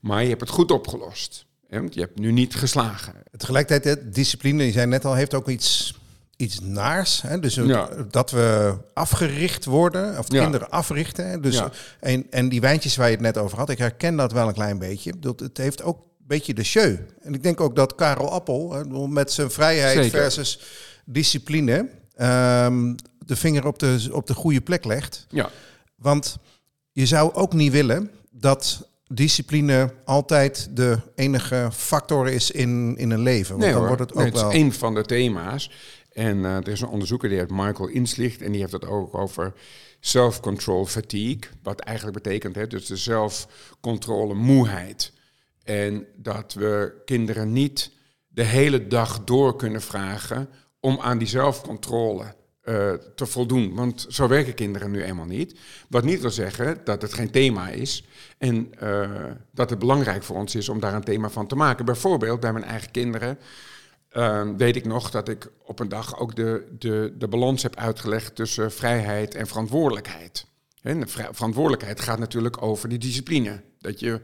maar 0.00 0.22
je 0.22 0.28
hebt 0.28 0.40
het 0.40 0.50
goed 0.50 0.70
opgelost. 0.70 1.46
Hè, 1.68 1.78
want 1.78 1.94
je 1.94 2.00
hebt 2.00 2.18
nu 2.18 2.32
niet 2.32 2.54
geslagen. 2.54 3.14
Tegelijkertijd, 3.36 4.14
discipline, 4.14 4.64
je 4.64 4.72
zei 4.72 4.86
net 4.86 5.04
al, 5.04 5.14
heeft 5.14 5.34
ook 5.34 5.48
iets, 5.48 5.94
iets 6.42 6.60
naars. 6.60 7.22
Hè? 7.22 7.40
Dus 7.40 7.54
Ja. 7.54 7.88
dat 8.10 8.30
we 8.30 8.74
afgericht 8.94 9.64
worden, 9.64 10.18
of 10.18 10.32
Ja. 10.32 10.42
kinderen 10.42 10.70
africhten. 10.70 11.28
Hè? 11.28 11.40
Dus, 11.40 11.54
Ja. 11.54 11.70
en, 12.00 12.26
en 12.30 12.48
die 12.48 12.60
wijntjes 12.60 12.96
waar 12.96 13.06
je 13.06 13.12
het 13.12 13.22
net 13.22 13.38
over 13.38 13.58
had, 13.58 13.68
ik 13.70 13.78
herken 13.78 14.16
dat 14.16 14.32
wel 14.32 14.48
een 14.48 14.54
klein 14.54 14.78
beetje. 14.78 15.10
Bedoel, 15.12 15.34
Het 15.36 15.56
heeft 15.58 15.82
ook 15.82 15.96
een 15.98 16.26
beetje 16.26 16.54
de 16.54 16.64
show. 16.64 16.96
En 17.22 17.34
ik 17.34 17.42
denk 17.42 17.60
ook 17.60 17.76
dat 17.76 17.94
Karel 17.94 18.30
Appel, 18.32 18.72
hè, 18.72 19.08
met 19.08 19.32
zijn 19.32 19.50
vrijheid 19.50 19.96
Zeker. 19.96 20.20
versus 20.20 20.60
discipline, 21.04 21.88
ehm, 22.16 22.94
de 23.26 23.36
vinger 23.36 23.66
op 23.66 23.78
de, 23.78 24.08
op 24.12 24.26
de 24.26 24.34
goede 24.34 24.60
plek 24.60 24.84
legt. 24.84 25.26
Ja, 25.30 25.50
Want 25.96 26.36
je 26.92 27.06
zou 27.06 27.34
ook 27.34 27.52
niet 27.52 27.72
willen 27.72 28.10
dat 28.30 28.88
discipline 29.06 29.94
altijd 30.04 30.68
de 30.70 30.98
enige 31.14 31.68
factor 31.72 32.28
is 32.28 32.50
in, 32.50 32.94
in 32.96 33.10
een 33.10 33.20
leven. 33.22 33.50
Want 33.50 33.60
nee 33.62 33.70
dan 33.70 33.78
hoor, 33.78 33.88
wordt 33.88 34.02
het 34.02 34.10
ook 34.12 34.16
Nee, 34.18 34.26
het 34.26 34.40
wel... 34.40 34.50
is 34.50 34.56
een 34.60 34.72
van 34.72 34.94
de 34.94 35.04
thema's. 35.04 35.70
En 36.12 36.44
eh, 36.44 36.56
er 36.56 36.68
is 36.68 36.80
een 36.80 36.88
onderzoeker, 36.88 37.28
die 37.28 37.38
heet 37.38 37.50
Michael 37.50 37.88
Inslicht, 37.88 38.42
en 38.42 38.52
die 38.52 38.60
heeft 38.60 38.72
het 38.72 38.86
ook 38.86 39.14
over 39.14 39.52
self-control 40.00 40.86
fatigue. 40.86 41.50
Wat 41.62 41.80
eigenlijk 41.80 42.22
betekent, 42.22 42.54
hè, 42.54 42.66
dus 42.66 42.86
de 42.86 42.96
zelfcontrole 42.96 44.34
moeheid. 44.34 45.12
En 45.64 46.06
dat 46.16 46.54
we 46.54 47.02
kinderen 47.04 47.52
niet 47.52 47.90
de 48.28 48.44
hele 48.44 48.86
dag 48.86 49.24
door 49.24 49.56
kunnen 49.56 49.82
vragen 49.82 50.48
om 50.80 51.00
aan 51.00 51.18
die 51.18 51.28
zelfcontrole 51.28 52.34
eh, 52.62 52.92
te 52.92 53.26
voldoen. 53.26 53.74
Want 53.74 54.06
zo 54.08 54.28
werken 54.28 54.54
kinderen 54.54 54.90
nu 54.90 55.02
eenmaal 55.02 55.26
niet. 55.26 55.58
Wat 55.88 56.04
niet 56.04 56.20
wil 56.20 56.30
zeggen 56.30 56.80
dat 56.84 57.02
het 57.02 57.14
geen 57.14 57.30
thema 57.30 57.68
is. 57.68 58.04
En 58.38 58.74
eh, 58.78 59.10
dat 59.50 59.70
het 59.70 59.78
belangrijk 59.78 60.22
voor 60.22 60.36
ons 60.36 60.54
is 60.54 60.68
om 60.68 60.80
daar 60.80 60.94
een 60.94 61.04
thema 61.04 61.28
van 61.30 61.46
te 61.46 61.54
maken. 61.54 61.84
Bijvoorbeeld 61.84 62.40
bij 62.40 62.52
mijn 62.52 62.64
eigen 62.64 62.90
kinderen 62.90 63.38
ehm, 64.12 64.56
weet 64.56 64.76
ik 64.76 64.84
nog 64.84 65.10
dat 65.10 65.28
ik 65.28 65.50
op 65.64 65.80
een 65.80 65.88
dag 65.88 66.18
ook 66.18 66.36
de, 66.36 66.66
de, 66.78 67.14
de 67.18 67.28
balans 67.28 67.62
heb 67.62 67.76
uitgelegd 67.76 68.34
tussen 68.34 68.72
vrijheid 68.72 69.34
en 69.34 69.46
verantwoordelijkheid. 69.46 70.46
En 70.82 71.00
de 71.00 71.06
verantwoordelijkheid 71.06 72.00
gaat 72.00 72.18
natuurlijk 72.18 72.62
over 72.62 72.88
die 72.88 72.98
discipline. 72.98 73.62
Dat 73.78 74.00
je, 74.00 74.20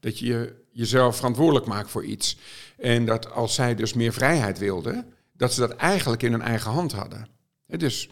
dat 0.00 0.18
je 0.18 0.54
jezelf 0.70 1.16
verantwoordelijk 1.16 1.66
maakt 1.66 1.90
voor 1.90 2.04
iets. 2.04 2.38
En 2.76 3.04
dat 3.04 3.30
als 3.30 3.54
zij 3.54 3.74
dus 3.74 3.92
meer 3.92 4.12
vrijheid 4.12 4.58
wilden, 4.58 5.12
dat 5.32 5.52
ze 5.52 5.60
dat 5.60 5.76
eigenlijk 5.76 6.22
in 6.22 6.32
hun 6.32 6.42
eigen 6.42 6.70
hand 6.70 6.92
hadden. 6.92 7.26
dus 7.66 8.08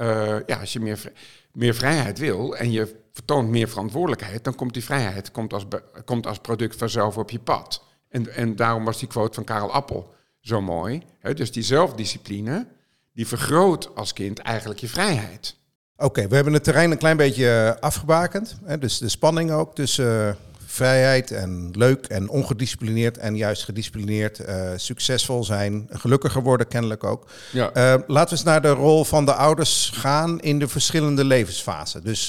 uh, 0.00 0.36
ja, 0.46 0.60
als 0.60 0.72
je 0.72 0.80
meer, 0.80 1.12
meer 1.52 1.74
vrijheid 1.74 2.18
wil 2.18 2.56
en 2.56 2.72
je 2.72 2.96
vertoont 3.12 3.48
meer 3.48 3.68
verantwoordelijkheid, 3.68 4.44
dan 4.44 4.54
komt 4.54 4.72
die 4.72 4.84
vrijheid 4.84 5.30
komt 5.30 5.52
als, 5.52 5.64
komt 6.04 6.26
als 6.26 6.38
product 6.38 6.76
vanzelf 6.76 7.16
op 7.16 7.30
je 7.30 7.38
pad. 7.38 7.84
En, 8.08 8.34
en 8.34 8.56
daarom 8.56 8.84
was 8.84 8.98
die 8.98 9.08
quote 9.08 9.34
van 9.34 9.44
Karel 9.44 9.72
Appel 9.72 10.14
zo 10.40 10.60
mooi. 10.60 11.02
dus 11.34 11.52
die 11.52 11.62
zelfdiscipline, 11.62 12.66
die 13.12 13.26
vergroot 13.26 13.90
als 13.94 14.12
kind 14.12 14.38
eigenlijk 14.38 14.80
je 14.80 14.88
vrijheid. 14.88 15.58
Oké, 15.96 16.28
we 16.28 16.34
hebben 16.34 16.52
het 16.52 16.64
terrein 16.64 16.90
een 16.90 16.98
klein 16.98 17.16
beetje 17.16 17.48
eh, 17.50 17.82
afgebakend. 17.82 18.56
Hè, 18.64 18.78
dus 18.78 18.98
de 18.98 19.08
spanning 19.08 19.50
ook 19.50 19.74
tussen 19.74 20.28
uh, 20.28 20.34
vrijheid 20.66 21.30
en 21.30 21.70
leuk 21.72 22.06
en 22.06 22.28
ongedisciplineerd 22.28 23.18
en 23.18 23.36
juist 23.36 23.64
gedisciplineerd, 23.64 24.40
uh, 24.40 24.70
succesvol 24.76 25.44
zijn, 25.44 25.88
gelukkiger 25.90 26.42
worden 26.42 26.68
kennelijk 26.68 27.04
ook. 27.04 27.30
Ja. 27.52 27.70
laten 28.06 28.06
we 28.06 28.30
eens 28.30 28.42
naar 28.42 28.62
de 28.62 28.70
rol 28.70 29.04
van 29.04 29.24
de 29.24 29.34
ouders 29.34 29.92
gaan 29.94 30.40
in 30.40 30.58
de 30.58 30.68
verschillende 30.68 31.24
levensfasen. 31.24 32.04
Dus 32.04 32.26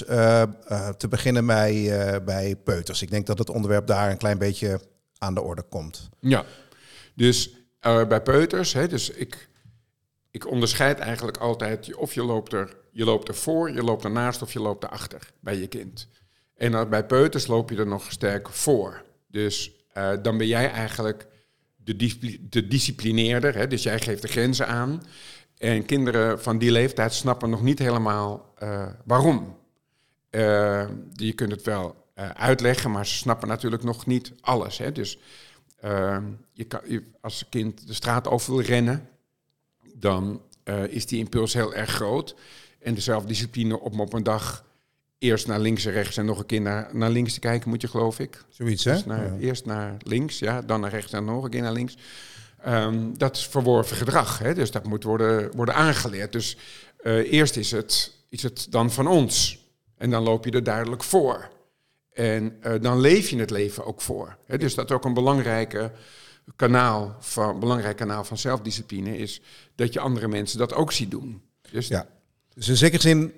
te 0.98 1.08
beginnen 1.10 1.46
bij, 1.46 2.22
bij 2.26 2.56
peuters. 2.56 3.02
Ik 3.02 3.12
denk 3.12 3.26
dat 3.26 3.38
het 3.38 3.50
onderwerp 3.50 3.88
daar 3.88 4.12
een 4.12 4.18
klein 4.18 4.38
beetje 4.38 4.80
aan 5.18 5.34
de 5.34 5.42
orde 5.42 5.64
komt. 5.70 6.10
Ja, 6.20 6.46
dus 7.16 7.61
bij 7.82 8.22
peuters, 8.22 8.74
hè, 8.74 8.88
dus 8.88 9.10
ik, 9.10 9.50
ik 10.32 10.48
onderscheid 10.48 11.00
eigenlijk 11.00 11.38
altijd 11.38 11.96
of 11.96 12.14
je 12.14 12.24
loopt 12.24 12.54
er 12.54 12.80
je 12.92 13.06
loopt 13.06 13.28
ervoor, 13.28 13.72
je 13.72 13.84
loopt 13.84 14.04
ernaast 14.04 14.42
of 14.42 14.54
je 14.54 14.62
loopt 14.62 14.84
erachter 14.84 15.32
bij 15.40 15.60
je 15.60 15.68
kind. 15.68 16.08
En 16.56 16.90
bij 16.90 17.06
peuters 17.06 17.48
loop 17.48 17.70
je 17.70 17.76
er 17.76 17.88
nog 17.88 18.12
sterk 18.12 18.50
voor. 18.50 19.04
Dus 19.28 19.72
uh, 19.98 20.12
dan 20.22 20.38
ben 20.38 20.48
jij 20.48 20.72
eigenlijk 20.72 21.28
de, 21.76 21.96
de 22.50 22.68
disciplineerder, 22.68 23.56
hè? 23.56 23.68
dus 23.68 23.84
jij 23.84 24.00
geeft 24.00 24.22
de 24.22 24.28
grenzen 24.28 24.68
aan. 24.68 25.04
En 25.58 25.86
kinderen 25.86 26.42
van 26.42 26.58
die 26.58 26.72
leeftijd 26.72 27.14
snappen 27.14 27.50
nog 27.50 27.62
niet 27.62 27.80
helemaal 27.80 28.54
uh, 28.64 28.88
waarom. 29.06 29.60
Je 31.14 31.34
kunt 31.36 31.52
het 31.52 31.64
wel 31.64 31.96
uitleggen, 32.34 32.92
maar 32.92 33.06
ze 33.06 33.16
snappen 33.16 33.48
natuurlijk 33.48 33.84
nog 33.84 34.06
niet 34.06 34.34
alles. 34.42 34.78
Hè? 34.78 34.92
Dus 34.92 35.18
je 36.52 36.64
kan, 36.68 36.80
je, 36.86 37.04
als 37.22 37.42
een 37.42 37.50
kind 37.50 37.88
de 37.88 37.94
straat 37.94 38.28
over 38.28 38.54
wil 38.54 38.62
rennen, 38.62 39.10
dan 39.94 40.42
is 40.90 41.06
die 41.06 41.20
impuls 41.20 41.54
heel 41.54 41.74
erg 41.74 41.90
groot. 41.90 42.36
En 42.80 42.94
de 42.94 43.02
zelfdiscipline 43.02 43.80
om 43.80 44.00
op 44.00 44.14
een 44.14 44.24
dag 44.24 44.66
eerst 45.22 45.48
naar 45.48 45.60
links 45.60 45.86
en 45.86 45.92
rechts 45.92 46.18
en 46.18 46.26
nog 46.26 46.40
een 46.40 46.46
keer 46.46 46.62
naar, 46.62 46.90
naar 46.96 47.10
links 47.10 47.34
te 47.34 47.40
kijken, 47.40 47.70
moet 47.70 47.82
je 47.82 47.88
geloof 47.88 48.20
ik. 48.20 48.44
Zoiets, 48.50 48.84
hè? 48.84 48.94
Dus 48.94 49.06
naar, 49.06 49.38
Eerst 49.40 49.66
naar 49.66 49.98
links, 50.04 50.40
ja, 50.40 50.62
dan 50.62 50.82
naar 50.82 50.90
rechts 50.90 51.12
en 51.12 51.26
nog 51.26 51.44
een 51.44 51.50
keer 51.50 51.62
naar 51.62 51.72
links. 51.72 51.98
Ehm, 52.64 53.14
dat 53.18 53.36
is 53.36 53.48
verworven 53.48 53.98
gedrag, 53.98 54.40
hè? 54.40 54.54
dus 54.54 54.72
dat 54.72 54.86
moet 54.86 55.04
worden, 55.04 55.56
worden 55.56 55.76
aangeleerd. 55.76 56.32
Dus 56.32 56.58
uh, 57.04 57.32
eerst 57.32 57.56
is 57.56 57.72
het, 57.72 58.12
is 58.30 58.44
het 58.44 58.68
dan 58.70 58.92
van 58.92 59.08
ons 59.08 59.60
en 59.98 60.10
dan 60.10 60.24
loop 60.24 60.46
je 60.46 60.52
er 60.52 60.64
duidelijk 60.64 61.04
voor. 61.04 61.50
En 62.14 62.58
uh, 62.64 62.74
dan 62.82 63.00
leef 63.00 63.30
je 63.30 63.40
het 63.40 63.50
leven 63.50 63.86
ook 63.86 64.02
voor. 64.02 64.38
Hè? 64.46 64.58
Dus 64.58 64.76
dat 64.76 64.92
ook 64.92 65.06
een 65.06 65.14
belangrijke 65.14 65.92
kanaal 66.56 67.16
van, 67.20 67.60
belangrijk 67.60 67.98
kanaal 67.98 68.24
van 68.24 68.38
zelfdiscipline 68.38 69.18
is 69.18 69.42
dat 69.76 69.94
je 69.94 70.00
andere 70.00 70.28
mensen 70.28 70.58
dat 70.58 70.74
ook 70.74 70.92
ziet 70.92 71.12
doen. 71.12 71.42
Dus 71.72 71.88
ja. 71.88 72.08
Dus 72.54 72.68
in 72.68 72.78
zekere 72.78 73.02
zin 73.02 73.34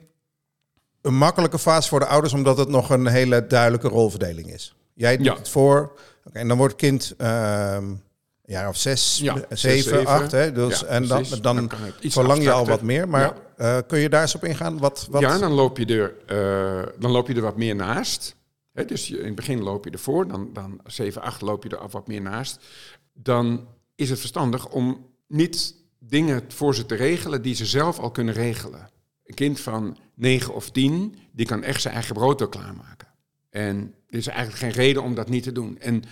een 1.01 1.15
makkelijke 1.15 1.60
fase 1.60 1.89
voor 1.89 2.00
de 2.00 2.06
ouders, 2.06 2.34
omdat 2.34 2.58
het 2.58 2.70
nog 2.70 2.89
een 2.89 3.08
hele 3.08 3.48
duidelijke 3.48 3.88
rolverdeling 3.88 4.53
is. 4.53 4.75
Jij 4.94 5.18
doet 5.18 5.38
het 5.38 5.50
voor, 5.50 5.98
en 6.32 6.48
dan 6.48 6.58
wordt 6.58 6.75
kind 6.75 7.13
uh, 7.18 7.77
een 7.80 8.01
jaar 8.46 8.70
of 8.70 8.77
zes, 8.77 9.20
ja, 9.22 9.36
zeven, 9.50 10.06
acht. 10.06 10.32
Hè? 10.32 10.51
Dus, 10.51 10.86
en 10.86 11.08
dan, 11.08 11.25
dan, 11.42 11.72
verlang 12.01 12.44
je 12.44 12.51
al 12.51 12.65
wat 12.65 12.82
meer. 12.82 13.10
Maar 13.10 13.34
uh, 13.58 13.77
kun 13.88 14.00
je 14.00 14.10
daar 14.10 14.22
eens 14.22 14.36
op 14.36 14.44
ingaan? 14.44 14.77
Wat, 14.77 15.08
wat... 15.10 15.22
Ja, 15.22 15.38
dan 15.38 15.51
loop 15.51 15.77
je 15.77 15.86
er, 15.86 16.13
uh, 16.27 16.88
dan 17.00 17.12
loop 17.12 17.27
je 17.27 17.34
er 17.34 17.42
wat 17.42 17.58
meer 17.58 17.75
naast. 17.75 18.36
Dus 18.74 19.12
in 19.12 19.25
het 19.25 19.36
begin 19.36 19.63
loop 19.63 19.86
je 19.86 19.92
ervoor, 19.92 20.27
dan, 20.27 20.53
dan 20.53 20.80
7, 20.86 21.22
8 21.22 21.42
loop 21.42 21.63
je 21.63 21.70
er 21.70 21.89
wat 21.89 22.08
meer 22.08 22.22
naast. 22.22 22.65
Dan 23.13 23.68
is 23.96 24.10
het 24.10 24.20
verstandig 24.20 24.70
om 24.70 25.06
niet 25.27 25.75
dingen 26.00 26.44
voor 26.48 26.75
ze 26.75 26.86
te 26.86 26.96
regelen 26.96 27.42
die 27.42 27.56
ze 27.56 27.65
zelf 27.65 28.00
al 28.00 28.12
kunnen 28.12 28.34
regelen. 28.34 28.89
Een 29.25 29.36
kind 29.36 29.60
van 29.60 29.98
9 30.15 30.53
of 30.53 30.70
10, 30.70 31.15
die 31.32 31.46
kan 31.46 31.63
echt 31.63 31.82
zijn 31.82 31.94
eigen 31.94 32.13
brood 32.13 32.50
klaarmaken. 32.50 33.08
En 33.50 33.96
er 34.08 34.18
is 34.18 34.27
eigenlijk 34.27 34.60
geen 34.60 34.84
reden 34.84 35.03
om 35.03 35.15
dat 35.15 35.30
niet 35.30 35.44
te 35.44 35.51
doen. 35.51 35.80
En 35.80 36.03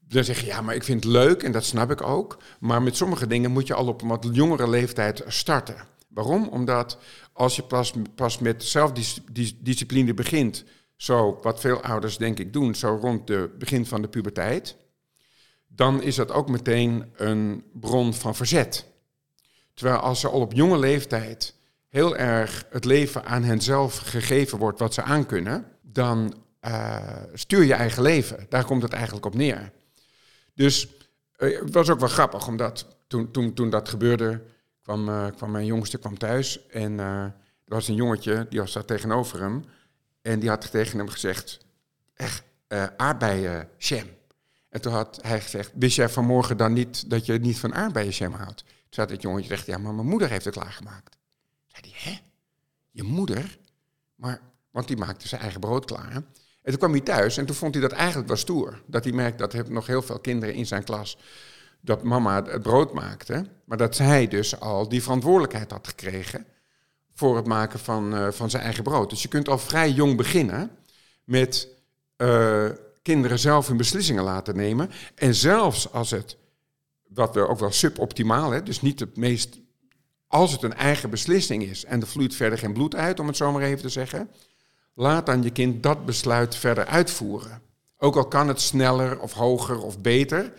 dan 0.00 0.24
zeg 0.24 0.40
je, 0.40 0.46
ja, 0.46 0.60
maar 0.60 0.74
ik 0.74 0.84
vind 0.84 1.04
het 1.04 1.12
leuk 1.12 1.42
en 1.42 1.52
dat 1.52 1.64
snap 1.64 1.90
ik 1.90 2.02
ook. 2.02 2.38
Maar 2.60 2.82
met 2.82 2.96
sommige 2.96 3.26
dingen 3.26 3.50
moet 3.50 3.66
je 3.66 3.74
al 3.74 3.86
op 3.86 4.02
een 4.02 4.08
wat 4.08 4.28
jongere 4.32 4.68
leeftijd 4.68 5.22
starten. 5.26 5.76
Waarom? 6.08 6.48
Omdat 6.48 6.98
als 7.32 7.56
je 7.56 7.62
pas, 7.62 7.92
pas 8.14 8.38
met 8.38 8.64
zelfdiscipline 8.64 10.14
begint, 10.14 10.64
zo 10.98 11.38
wat 11.42 11.60
veel 11.60 11.82
ouders 11.82 12.16
denk 12.16 12.38
ik 12.38 12.52
doen, 12.52 12.74
zo 12.74 12.98
rond 13.00 13.28
het 13.28 13.58
begin 13.58 13.86
van 13.86 14.02
de 14.02 14.08
puberteit, 14.08 14.76
dan 15.66 16.02
is 16.02 16.14
dat 16.14 16.32
ook 16.32 16.48
meteen 16.48 17.12
een 17.16 17.64
bron 17.72 18.14
van 18.14 18.34
verzet. 18.34 18.86
Terwijl 19.74 19.98
als 19.98 20.20
ze 20.20 20.28
al 20.28 20.40
op 20.40 20.52
jonge 20.52 20.78
leeftijd 20.78 21.54
heel 21.88 22.16
erg 22.16 22.66
het 22.70 22.84
leven 22.84 23.24
aan 23.24 23.42
henzelf 23.42 23.98
gegeven 23.98 24.58
wordt 24.58 24.78
wat 24.78 24.94
ze 24.94 25.02
aankunnen, 25.02 25.66
dan 25.82 26.34
uh, 26.62 26.96
stuur 27.34 27.64
je 27.64 27.74
eigen 27.74 28.02
leven. 28.02 28.46
Daar 28.48 28.64
komt 28.64 28.82
het 28.82 28.92
eigenlijk 28.92 29.26
op 29.26 29.34
neer. 29.34 29.72
Dus 30.54 30.88
uh, 31.36 31.60
het 31.60 31.74
was 31.74 31.90
ook 31.90 32.00
wel 32.00 32.08
grappig, 32.08 32.46
omdat 32.46 32.86
toen, 33.06 33.30
toen, 33.30 33.54
toen 33.54 33.70
dat 33.70 33.88
gebeurde, 33.88 34.42
kwam, 34.82 35.08
uh, 35.08 35.26
kwam 35.36 35.50
mijn 35.50 35.66
jongste 35.66 35.98
kwam 35.98 36.18
thuis 36.18 36.66
en 36.66 36.98
er 36.98 37.34
was 37.64 37.88
een 37.88 37.94
jongetje, 37.94 38.46
die 38.48 38.60
was 38.60 38.72
daar 38.72 38.84
tegenover 38.84 39.40
hem, 39.40 39.64
en 40.28 40.38
die 40.38 40.48
had 40.48 40.70
tegen 40.70 40.98
hem 40.98 41.08
gezegd, 41.08 41.58
echt, 42.14 42.42
jam. 43.78 44.06
En 44.68 44.80
toen 44.80 44.92
had 44.92 45.18
hij 45.22 45.40
gezegd, 45.40 45.70
wist 45.74 45.96
jij 45.96 46.08
vanmorgen 46.08 46.56
dan 46.56 46.72
niet 46.72 47.10
dat 47.10 47.26
je 47.26 47.38
niet 47.38 47.58
van 47.58 47.74
aardbeien 47.74 48.10
jam 48.10 48.32
houdt? 48.32 48.64
Toen 48.88 49.04
had 49.04 49.10
het 49.10 49.22
jongetje 49.22 49.48
gezegd, 49.48 49.66
ja, 49.66 49.78
maar 49.78 49.94
mijn 49.94 50.06
moeder 50.06 50.30
heeft 50.30 50.44
het 50.44 50.54
klaargemaakt 50.54 51.18
hè? 51.98 52.18
Je 52.90 53.02
moeder? 53.02 53.58
Maar, 54.14 54.40
want 54.70 54.88
die 54.88 54.96
maakte 54.96 55.28
zijn 55.28 55.40
eigen 55.40 55.60
brood 55.60 55.84
klaar. 55.84 56.12
En 56.12 56.24
toen 56.62 56.76
kwam 56.76 56.90
hij 56.90 57.00
thuis 57.00 57.36
en 57.36 57.46
toen 57.46 57.56
vond 57.56 57.74
hij 57.74 57.82
dat 57.82 57.92
eigenlijk 57.92 58.28
wel 58.28 58.36
stoer. 58.36 58.82
Dat 58.86 59.04
hij 59.04 59.12
merkte 59.12 59.42
dat 59.42 59.52
er 59.52 59.70
nog 59.70 59.86
heel 59.86 60.02
veel 60.02 60.18
kinderen 60.18 60.54
in 60.54 60.66
zijn 60.66 60.84
klas 60.84 61.18
dat 61.80 62.02
mama 62.02 62.44
het 62.44 62.62
brood 62.62 62.92
maakte. 62.92 63.46
Maar 63.64 63.78
dat 63.78 63.96
zij 63.96 64.28
dus 64.28 64.60
al 64.60 64.88
die 64.88 65.02
verantwoordelijkheid 65.02 65.70
had 65.70 65.88
gekregen 65.88 66.46
voor 67.18 67.36
het 67.36 67.46
maken 67.46 67.78
van, 67.78 68.14
uh, 68.14 68.30
van 68.30 68.50
zijn 68.50 68.62
eigen 68.62 68.82
brood. 68.82 69.10
Dus 69.10 69.22
je 69.22 69.28
kunt 69.28 69.48
al 69.48 69.58
vrij 69.58 69.90
jong 69.90 70.16
beginnen 70.16 70.70
met 71.24 71.68
uh, 72.16 72.68
kinderen 73.02 73.38
zelf 73.38 73.66
hun 73.66 73.76
beslissingen 73.76 74.22
laten 74.22 74.56
nemen. 74.56 74.90
En 75.14 75.34
zelfs 75.34 75.92
als 75.92 76.10
het, 76.10 76.36
wat 77.08 77.34
we 77.34 77.48
ook 77.48 77.58
wel 77.58 77.72
suboptimaal, 77.72 78.50
hè, 78.50 78.62
dus 78.62 78.80
niet 78.80 79.00
het 79.00 79.16
meest 79.16 79.58
als 80.26 80.52
het 80.52 80.62
een 80.62 80.74
eigen 80.74 81.10
beslissing 81.10 81.62
is 81.62 81.84
en 81.84 82.00
er 82.00 82.06
vloeit 82.06 82.34
verder 82.34 82.58
geen 82.58 82.72
bloed 82.72 82.94
uit, 82.94 83.20
om 83.20 83.26
het 83.26 83.36
zo 83.36 83.52
maar 83.52 83.62
even 83.62 83.82
te 83.82 83.88
zeggen, 83.88 84.30
laat 84.94 85.26
dan 85.26 85.42
je 85.42 85.50
kind 85.50 85.82
dat 85.82 86.04
besluit 86.04 86.56
verder 86.56 86.86
uitvoeren. 86.86 87.62
Ook 87.96 88.16
al 88.16 88.28
kan 88.28 88.48
het 88.48 88.60
sneller 88.60 89.20
of 89.20 89.32
hoger 89.32 89.82
of 89.82 90.00
beter, 90.00 90.52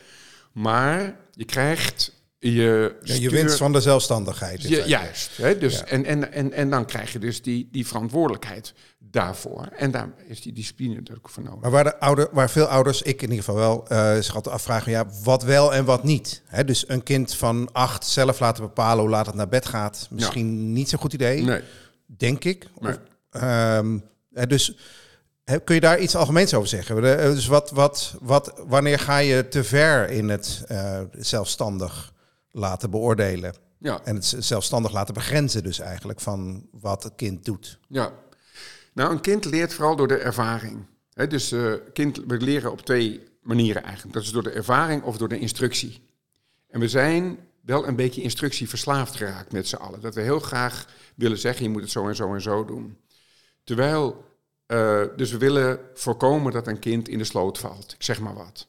maar 0.52 1.16
je 1.32 1.46
krijgt 1.46 2.19
je, 2.40 2.96
ja, 3.02 3.14
je 3.14 3.30
winst 3.30 3.58
van 3.58 3.72
de 3.72 3.82
zelfstandigheid. 3.82 4.62
Je, 4.62 4.84
juist. 4.86 5.38
Hè? 5.38 5.58
Dus, 5.58 5.84
en, 5.84 6.06
en, 6.06 6.32
en, 6.32 6.54
en 6.54 6.70
dan 6.70 6.86
krijg 6.86 7.12
je 7.12 7.20
dus 7.20 7.42
die, 7.42 7.68
die 7.72 7.88
verantwoordelijkheid 7.88 8.74
daarvoor. 9.00 9.68
En 9.76 9.92
daar 9.92 10.10
is 10.28 10.42
die 10.42 10.54
discipline 10.54 10.96
natuurlijk 10.96 11.30
voor 11.30 11.44
nodig. 11.44 11.62
Maar 11.62 11.72
waar, 11.72 11.84
de 11.84 12.00
ouder, 12.00 12.30
waar 12.32 12.50
veel 12.50 12.66
ouders, 12.66 13.02
ik 13.02 13.22
in 13.22 13.30
ieder 13.30 13.44
geval 13.44 13.60
wel, 13.60 13.86
uh, 13.92 14.22
zich 14.22 14.36
altijd 14.36 14.56
afvragen, 14.56 14.92
ja, 14.92 15.06
wat 15.24 15.44
wel 15.44 15.74
en 15.74 15.86
wat 15.86 16.04
niet. 16.04 16.42
Hè? 16.46 16.66
Dus 16.66 16.90
een 16.90 17.04
kind 17.04 17.36
van 17.36 17.70
acht 17.72 18.06
zelf 18.06 18.40
laten 18.40 18.64
bepalen 18.64 19.02
hoe 19.02 19.10
laat 19.10 19.26
het 19.26 19.36
naar 19.36 19.50
bed 19.50 19.66
gaat, 19.66 20.08
misschien 20.12 20.74
niet 20.74 20.90
zo'n 20.90 21.00
goed 21.00 21.14
idee, 21.14 21.42
nee. 21.42 21.62
denk 22.06 22.44
ik. 22.44 22.68
Nee. 22.80 22.94
Of, 23.32 23.42
um, 23.42 24.04
dus 24.48 24.78
kun 25.64 25.76
je 25.76 25.82
daar 25.82 26.00
iets 26.00 26.16
algemeens 26.16 26.54
over 26.54 26.70
zeggen? 26.70 27.02
Dus 27.02 27.48
wat, 27.48 27.72
wat, 27.72 28.16
wat, 28.22 28.54
wanneer 28.68 29.00
ga 29.00 29.18
je 29.18 29.48
te 29.48 29.64
ver 29.64 30.10
in 30.10 30.30
het 30.30 30.64
uh, 30.72 31.00
zelfstandig 31.12 32.14
laten 32.52 32.90
beoordelen? 32.90 33.54
Ja. 33.78 34.02
En 34.04 34.16
het 34.16 34.36
zelfstandig 34.40 34.92
laten 34.92 35.14
begrenzen 35.14 35.64
dus 35.64 35.80
eigenlijk 35.80 36.20
van 36.20 36.68
wat 36.72 37.04
het 37.04 37.16
kind 37.16 37.46
doet. 37.46 37.80
Ja, 37.88 38.14
nou, 38.94 39.12
een 39.12 39.22
kind 39.22 39.46
leert 39.46 39.74
vooral 39.74 39.96
door 39.96 40.08
de 40.08 40.18
ervaring. 40.18 40.86
He, 41.14 41.28
dus 41.28 41.52
uh, 41.52 41.74
kind, 41.94 42.22
we 42.28 42.38
leren 42.38 42.72
op 42.72 42.82
twee 42.82 43.24
manieren 43.42 43.84
eigenlijk. 43.84 44.14
Dat 44.14 44.24
is 44.24 44.32
door 44.32 44.44
de 44.44 44.50
ervaring 44.50 45.04
of 45.04 45.18
door 45.18 45.30
de 45.30 45.40
instructie. 45.40 46.02
En 46.68 46.80
we 46.80 46.88
zijn, 46.88 47.38
wel 47.62 47.88
een 47.88 47.96
beetje 47.96 48.22
instructieverslaafd 48.22 49.16
geraakt 49.16 49.52
met 49.52 49.68
z'n 49.68 49.76
allen. 49.76 50.02
Dat 50.02 50.16
we 50.16 50.22
heel 50.22 50.40
graag 50.40 50.88
willen 51.16 51.38
zeggen, 51.38 51.64
je 51.64 51.70
moet 51.70 51.82
het 51.82 51.92
zo 51.92 52.08
en 52.08 52.16
zo 52.16 52.34
en 52.34 52.42
zo 52.42 52.66
doen. 52.66 52.98
Terwijl, 53.64 54.26
uh, 54.68 55.02
dus 55.16 55.32
we 55.32 55.38
willen 55.38 55.80
voorkomen 55.94 56.52
dat 56.52 56.68
een 56.68 56.80
kind 56.80 57.08
in 57.08 57.18
de 57.18 57.24
sloot 57.24 57.58
valt. 57.58 57.94
Ik 57.94 58.04
zeg 58.04 58.20
maar 58.20 58.34
wat. 58.34 58.68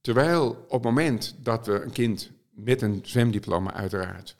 Terwijl 0.00 0.48
op 0.48 0.70
het 0.70 0.82
moment 0.82 1.34
dat 1.38 1.66
we 1.66 1.80
een 1.80 1.92
kind 1.92 2.30
met 2.54 2.82
een 2.82 3.00
zwemdiploma 3.02 3.72
uiteraard, 3.72 4.36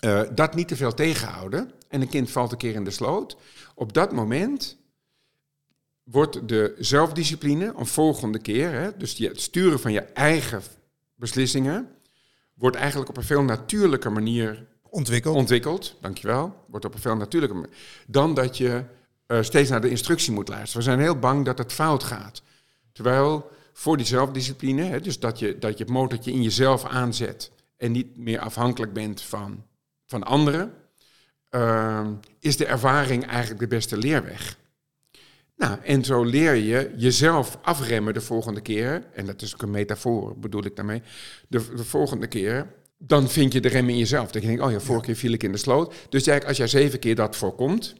uh, 0.00 0.22
dat 0.34 0.54
niet 0.54 0.68
te 0.68 0.76
veel 0.76 0.94
tegenhouden 0.94 1.70
en 1.88 2.00
een 2.00 2.08
kind 2.08 2.30
valt 2.30 2.52
een 2.52 2.58
keer 2.58 2.74
in 2.74 2.84
de 2.84 2.90
sloot, 2.90 3.36
op 3.74 3.92
dat 3.92 4.12
moment 4.12 4.76
wordt 6.02 6.48
de 6.48 6.74
zelfdiscipline 6.78 7.72
een 7.76 7.86
volgende 7.86 8.38
keer, 8.38 8.72
hè, 8.72 8.96
dus 8.96 9.18
het 9.18 9.40
sturen 9.40 9.80
van 9.80 9.92
je 9.92 10.00
eigen 10.00 10.62
beslissingen, 11.14 11.88
wordt 12.54 12.76
eigenlijk 12.76 13.10
op 13.10 13.16
een 13.16 13.22
veel 13.22 13.42
natuurlijke 13.42 14.10
manier 14.10 14.66
ontwikkeld. 14.82 15.36
ontwikkeld. 15.36 15.96
Dankjewel. 16.00 16.64
Wordt 16.66 16.84
op 16.84 16.94
een 16.94 17.00
veel 17.00 17.16
natuurlijke 17.16 17.54
manier. 17.54 17.70
Dan 18.06 18.34
dat 18.34 18.56
je 18.56 18.84
uh, 19.26 19.42
steeds 19.42 19.70
naar 19.70 19.80
de 19.80 19.90
instructie 19.90 20.32
moet 20.32 20.48
luisteren. 20.48 20.84
We 20.84 20.90
zijn 20.90 21.00
heel 21.00 21.18
bang 21.18 21.44
dat 21.44 21.58
het 21.58 21.72
fout 21.72 22.04
gaat. 22.04 22.42
Terwijl 22.92 23.50
voor 23.80 23.96
die 23.96 24.06
zelfdiscipline, 24.06 24.82
hè, 24.82 25.00
dus 25.00 25.18
dat 25.18 25.38
je, 25.38 25.58
dat 25.58 25.78
je 25.78 25.84
het 25.84 25.92
motortje 25.92 26.32
in 26.32 26.42
jezelf 26.42 26.84
aanzet 26.84 27.52
en 27.76 27.92
niet 27.92 28.16
meer 28.16 28.38
afhankelijk 28.38 28.92
bent 28.92 29.22
van, 29.22 29.66
van 30.06 30.22
anderen, 30.22 30.74
uh, 31.50 32.08
is 32.38 32.56
de 32.56 32.66
ervaring 32.66 33.26
eigenlijk 33.26 33.60
de 33.60 33.66
beste 33.66 33.96
leerweg. 33.96 34.58
Nou, 35.56 35.80
en 35.82 36.04
zo 36.04 36.24
leer 36.24 36.54
je 36.54 36.94
jezelf 36.96 37.58
afremmen 37.62 38.14
de 38.14 38.20
volgende 38.20 38.60
keer. 38.60 39.06
En 39.12 39.26
dat 39.26 39.42
is 39.42 39.54
ook 39.54 39.62
een 39.62 39.70
metafoor, 39.70 40.38
bedoel 40.38 40.64
ik 40.64 40.76
daarmee. 40.76 41.02
De, 41.48 41.74
de 41.74 41.84
volgende 41.84 42.26
keer, 42.26 42.74
dan 42.98 43.28
vind 43.28 43.52
je 43.52 43.60
de 43.60 43.68
rem 43.68 43.88
in 43.88 43.98
jezelf. 43.98 44.30
Dan 44.30 44.42
denk 44.42 44.58
je, 44.58 44.64
oh 44.64 44.70
ja, 44.70 44.80
vorige 44.80 45.04
keer 45.04 45.16
viel 45.16 45.32
ik 45.32 45.42
in 45.42 45.52
de 45.52 45.58
sloot. 45.58 45.88
Dus 45.88 46.26
eigenlijk, 46.26 46.46
als 46.46 46.56
jij 46.56 46.80
zeven 46.80 46.98
keer 46.98 47.14
dat 47.14 47.36
voorkomt... 47.36 47.94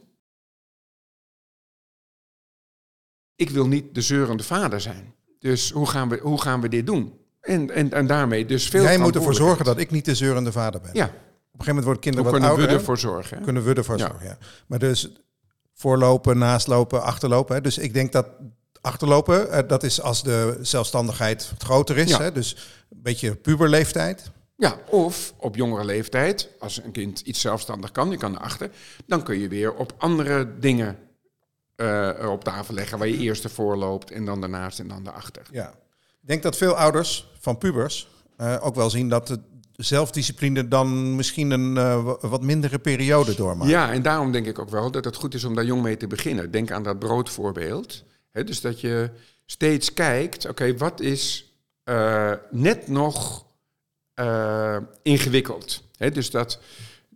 Ik 3.35 3.51
wil 3.51 3.67
niet 3.67 3.95
de 3.95 4.01
zeurende 4.01 4.43
vader 4.43 4.81
zijn. 4.81 5.19
Dus 5.41 5.71
hoe 5.71 5.87
gaan 5.87 6.09
we, 6.09 6.19
hoe 6.23 6.41
gaan 6.41 6.61
we 6.61 6.69
dit 6.69 6.87
doen? 6.87 7.13
En, 7.41 7.71
en, 7.71 7.93
en 7.93 8.07
daarmee 8.07 8.47
dus 8.47 8.69
veel 8.69 8.83
Jij 8.83 8.99
moet 8.99 9.15
ervoor 9.15 9.35
zorgen 9.35 9.65
dat 9.65 9.79
ik 9.79 9.91
niet 9.91 10.05
de 10.05 10.15
zeurende 10.15 10.53
vader 10.53 10.81
ben. 10.81 10.91
Ja. 10.93 11.05
Op 11.05 11.11
een 11.13 11.67
gegeven 11.67 11.67
moment 11.67 11.85
worden 11.85 12.03
kinderen 12.03 12.25
wat 12.25 12.33
kunnen 12.35 12.51
ouder. 12.51 12.69
we 12.69 12.75
ervoor 12.81 12.99
zorgen? 12.99 13.39
hè? 13.39 13.45
Kunnen 13.45 13.65
we 13.65 13.75
ervoor 13.75 13.99
Ja. 13.99 14.07
zorgen, 14.07 14.27
ja. 14.27 14.39
Maar 14.67 14.79
dus 14.79 15.09
voorlopen, 15.75 16.39
naastlopen, 16.39 17.03
achterlopen. 17.03 17.55
Hè. 17.55 17.61
Dus 17.61 17.79
ik 17.79 17.95
denk 17.95 18.13
dat 18.13 18.27
achterlopen, 18.81 19.51
eh, 19.53 19.69
dat 19.69 19.83
is 19.83 20.01
als 20.01 20.23
de 20.23 20.59
zelfstandigheid 20.61 21.53
groter 21.59 21.97
is. 21.99 22.11
Ja. 22.11 22.21
Hè. 22.21 22.33
Dus 22.33 22.57
een 22.91 23.03
beetje 23.03 23.35
puberleeftijd. 23.37 24.31
Ja, 24.57 24.77
of 24.89 25.33
op 25.37 25.57
jongere 25.57 25.85
leeftijd, 25.85 26.49
als 26.59 26.83
een 26.85 26.93
kind 26.93 27.21
iets 27.21 27.41
zelfstandig 27.41 27.93
kan, 27.93 28.11
je 28.11 28.17
kan 28.17 28.37
erachter, 28.37 28.71
dan 29.07 29.23
kun 29.23 29.39
je 29.39 29.49
weer 29.49 29.75
op 29.75 29.93
andere 29.99 30.59
dingen 30.59 30.97
eh, 31.81 32.31
op 32.31 32.45
tafel 32.45 32.75
leggen, 32.75 32.99
waar 32.99 33.09
je 33.09 33.17
eerst 33.19 33.45
ervoor 33.45 33.77
loopt 33.77 34.11
en 34.11 34.25
dan 34.25 34.41
daarnaast 34.41 34.79
en 34.79 34.89
dan 34.89 35.03
daarachter. 35.05 35.43
Ja. 35.53 35.69
Ik 36.23 36.29
denk 36.29 36.43
dat 36.43 36.57
veel 36.57 36.75
ouders 36.77 37.31
van 37.39 37.59
pubers 37.59 38.09
eh, 38.37 38.57
ook 38.61 38.75
wel 38.75 38.91
zien 38.91 39.09
dat 39.09 39.27
de 39.27 39.39
zelfdiscipline 39.73 40.69
dan 40.69 41.17
misschien 41.17 41.51
een 41.51 41.77
eh, 41.77 42.05
wa- 42.05 42.29
wat 42.29 42.43
mindere 42.43 42.79
periode 42.79 43.35
doormaakt. 43.35 43.71
Ja, 43.71 43.93
en 43.93 44.03
daarom 44.03 44.33
denk 44.33 44.47
ik 44.47 44.59
ook 44.59 44.71
wel 44.71 44.91
dat 44.91 45.05
het 45.05 45.17
goed 45.17 45.35
is 45.35 45.45
om 45.45 45.55
daar 45.55 45.65
jong 45.65 45.83
mee 45.83 45.97
te 45.97 46.07
beginnen. 46.07 46.51
Denk 46.51 46.71
aan 46.71 46.83
dat 46.83 46.99
broodvoorbeeld. 46.99 48.05
Hè, 48.31 48.45
dus 48.45 48.61
dat 48.61 48.81
je 48.81 49.11
steeds 49.47 49.93
kijkt, 49.95 50.49
oké, 50.49 50.77
wat 50.77 51.01
is 51.01 51.53
net 52.51 52.89
nog 52.89 53.45
ingewikkeld? 55.03 55.83
Dus 56.13 56.31
dat, 56.31 56.59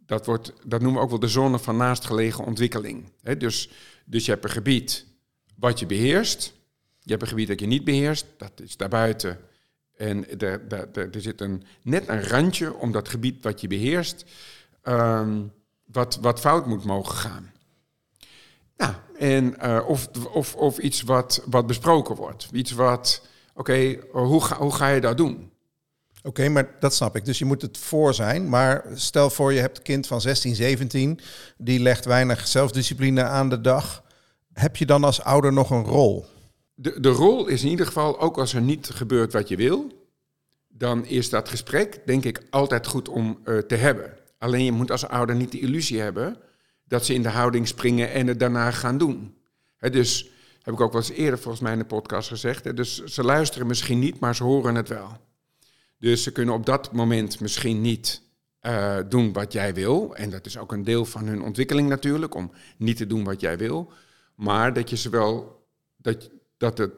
dat, 0.06 0.26
wordt, 0.26 0.52
dat 0.64 0.80
noemen 0.80 0.98
we 0.98 1.04
ook 1.04 1.10
wel 1.10 1.20
de 1.20 1.28
zone 1.28 1.58
van 1.58 1.76
naastgelegen 1.76 2.44
ontwikkeling. 2.44 3.12
Dus, 3.38 3.70
dus 4.04 4.24
je 4.24 4.30
hebt 4.30 4.44
een 4.44 4.50
gebied 4.50 5.06
wat 5.56 5.78
je 5.78 5.86
beheerst. 5.86 6.52
Je 6.98 7.10
hebt 7.10 7.22
een 7.22 7.28
gebied 7.28 7.48
dat 7.48 7.60
je 7.60 7.66
niet 7.66 7.84
beheerst, 7.84 8.26
dat 8.36 8.60
is 8.60 8.76
daarbuiten. 8.76 9.38
En 9.96 10.40
er, 10.40 10.66
er, 10.92 11.20
zit 11.20 11.40
een, 11.40 11.62
net 11.82 12.08
een 12.08 12.22
randje 12.22 12.74
om 12.74 12.92
dat 12.92 13.08
gebied 13.08 13.42
wat 13.42 13.60
je 13.60 13.66
beheerst, 13.66 14.24
ehm, 14.82 15.42
wat, 15.84 16.18
wat 16.20 16.40
fout 16.40 16.66
moet 16.66 16.84
mogen 16.84 17.14
gaan. 17.14 17.52
Nou, 18.76 18.94
en, 19.18 19.58
eh, 19.58 19.88
of, 19.88 20.08
of, 20.32 20.54
of 20.54 20.78
iets 20.78 21.02
wat, 21.02 21.42
wat 21.46 21.66
besproken 21.66 22.14
wordt. 22.14 22.48
Iets 22.52 22.72
wat, 22.72 23.26
oké, 23.54 23.98
hoe, 24.12 24.54
hoe 24.54 24.72
ga 24.72 24.88
je 24.88 25.00
dat 25.00 25.16
doen? 25.16 25.52
Oké, 26.26 26.48
maar 26.48 26.70
dat 26.80 26.94
snap 26.94 27.16
ik. 27.16 27.24
Dus 27.24 27.38
je 27.38 27.44
moet 27.44 27.62
het 27.62 27.78
voor 27.78 28.14
zijn. 28.14 28.48
Maar 28.48 28.84
stel 28.94 29.30
voor 29.30 29.52
je 29.52 29.60
hebt 29.60 29.76
een 29.76 29.82
kind 29.82 30.06
van 30.06 30.20
16, 30.20 30.54
17, 30.54 31.20
die 31.56 31.80
legt 31.80 32.04
weinig 32.04 32.46
zelfdiscipline 32.46 33.22
aan 33.22 33.48
de 33.48 33.60
dag. 33.60 34.02
Heb 34.52 34.76
je 34.76 34.86
dan 34.86 35.04
als 35.04 35.22
ouder 35.22 35.52
nog 35.52 35.70
een 35.70 35.84
rol? 35.84 36.26
De, 36.74 37.00
de 37.00 37.08
rol 37.08 37.46
is 37.46 37.62
in 37.62 37.68
ieder 37.68 37.86
geval, 37.86 38.20
ook 38.20 38.38
als 38.38 38.54
er 38.54 38.60
niet 38.60 38.90
gebeurt 38.90 39.32
wat 39.32 39.48
je 39.48 39.56
wil, 39.56 40.06
dan 40.68 41.06
is 41.06 41.30
dat 41.30 41.48
gesprek, 41.48 42.00
denk 42.06 42.24
ik, 42.24 42.42
altijd 42.50 42.86
goed 42.86 43.08
om 43.08 43.40
eh, 43.44 43.58
te 43.58 43.74
hebben. 43.74 44.12
Alleen 44.38 44.64
je 44.64 44.72
moet 44.72 44.90
als 44.90 45.08
ouder 45.08 45.36
niet 45.36 45.52
de 45.52 45.60
illusie 45.60 46.00
hebben 46.00 46.36
dat 46.84 47.04
ze 47.04 47.14
in 47.14 47.22
de 47.22 47.28
houding 47.28 47.68
springen 47.68 48.12
en 48.12 48.26
het 48.26 48.40
daarna 48.40 48.70
gaan 48.70 48.98
doen. 48.98 49.34
Dus 49.78 50.30
heb 50.62 50.74
ik 50.74 50.80
ook 50.80 50.92
wel 50.92 51.00
eens 51.00 51.10
eerder 51.10 51.38
volgens 51.38 51.62
mij 51.62 51.72
in 51.72 51.78
de 51.78 51.84
podcast 51.84 52.28
gezegd. 52.28 52.76
Dus 52.76 53.04
ze 53.04 53.22
luisteren 53.24 53.66
misschien 53.66 53.98
niet, 53.98 54.20
maar 54.20 54.36
ze 54.36 54.44
horen 54.44 54.74
het 54.74 54.88
wel. 54.88 55.16
Dus 56.04 56.22
ze 56.22 56.32
kunnen 56.32 56.54
op 56.54 56.66
dat 56.66 56.92
moment 56.92 57.40
misschien 57.40 57.80
niet 57.80 58.22
eh, 58.60 58.98
doen 59.08 59.32
wat 59.32 59.52
jij 59.52 59.74
wil. 59.74 60.16
En 60.16 60.30
dat 60.30 60.46
is 60.46 60.58
ook 60.58 60.72
een 60.72 60.84
deel 60.84 61.04
van 61.04 61.26
hun 61.26 61.42
ontwikkeling 61.42 61.88
natuurlijk, 61.88 62.34
om 62.34 62.52
niet 62.76 62.96
te 62.96 63.06
doen 63.06 63.24
wat 63.24 63.40
jij 63.40 63.58
wil. 63.58 63.92
Maar 64.34 64.72
dat 64.72 64.90
je 64.90 64.96
ze 64.96 65.08
wel, 65.08 65.62
dat, 65.96 66.30
dat, 66.56 66.78
het, 66.78 66.92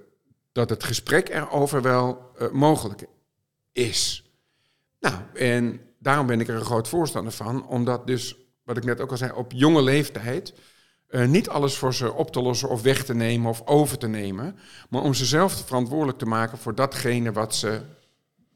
dat 0.53 0.71
het 0.71 0.85
gesprek 0.85 1.29
erover 1.29 1.83
wel 1.83 2.31
eh, 2.39 2.51
mogelijk 2.51 3.07
is. 3.73 4.31
Nou, 5.01 5.15
en 5.35 5.81
daarom 5.99 6.27
ben 6.27 6.41
ik 6.41 6.49
er 6.49 6.55
een 6.55 6.65
groot 6.65 6.89
voorstander 6.89 7.33
van, 7.33 7.67
omdat 7.67 8.07
dus, 8.07 8.37
wat 8.63 8.77
ik 8.77 8.85
net 8.85 9.01
ook 9.01 9.11
al 9.11 9.17
zei, 9.17 9.33
op 9.33 9.53
jonge 9.53 9.83
leeftijd 9.83 10.55
eh, 11.07 11.27
niet 11.27 11.49
alles 11.49 11.77
voor 11.77 11.95
ze 11.95 12.13
op 12.13 12.31
te 12.31 12.43
lossen 12.43 12.69
of 12.69 12.83
weg 12.83 13.05
te 13.05 13.15
nemen 13.15 13.51
of 13.51 13.63
over 13.67 13.99
te 13.99 14.09
nemen, 14.09 14.57
maar 14.91 15.03
om 15.03 15.15
ze 15.15 15.25
zelf 15.25 15.67
verantwoordelijk 15.67 16.19
te 16.19 16.27
maken 16.27 16.59
voor 16.59 16.75
datgene 16.75 17.33
wat 17.33 17.55
ze, 17.55 17.81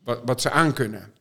wat, 0.04 0.20
wat 0.24 0.40
ze 0.40 0.50
aankunnen. 0.50 1.12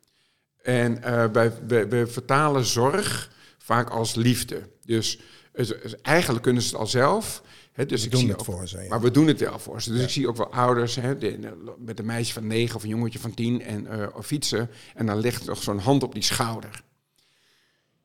En 0.62 1.04
eh, 1.04 1.26
wij, 1.32 1.52
wij, 1.68 1.90
wij 1.90 2.08
vertalen 2.08 2.66
zorg 2.66 3.32
vaak 3.58 3.90
als 3.90 4.16
liefde. 4.16 4.70
Dus 4.86 5.20
het- 5.54 6.02
eigenlijk 6.02 6.44
kunnen 6.44 6.62
ze 6.62 6.70
het 6.70 6.78
al 6.78 6.88
zelf. 6.88 7.44
Hè, 7.72 7.86
dus 7.86 8.00
We 8.00 8.06
ik 8.06 8.12
doen 8.12 8.20
zie 8.22 8.30
het 8.30 8.40
ook- 8.40 8.46
voor 8.46 8.68
ze, 8.68 8.82
ja. 8.82 8.88
Maar 8.90 9.02
we 9.02 9.12
doen 9.12 9.28
het 9.28 9.40
wel 9.40 9.60
voor 9.60 9.82
ze. 9.82 9.92
Dus 9.92 10.04
ik 10.04 10.10
zie 10.10 10.28
ook 10.28 10.38
wel 10.38 10.54
ouders 10.54 10.94
de- 10.94 11.76
met 11.78 12.00
een 12.00 12.06
meisje 12.06 12.34
van 12.34 12.48
negen 12.48 12.76
of 12.76 12.84
een 12.84 12.90
jongetje 12.90 13.20
van 13.20 13.34
tien 13.34 13.62
en 13.62 14.14
of 14.14 14.26
fietsen. 14.26 14.70
En 14.96 15.06
dan 15.06 15.18
ligt 15.18 15.46
nog 15.46 15.64
zo'n 15.64 15.80
hand 15.80 16.04
op 16.04 16.14
die 16.14 16.24
schouder. 16.24 16.82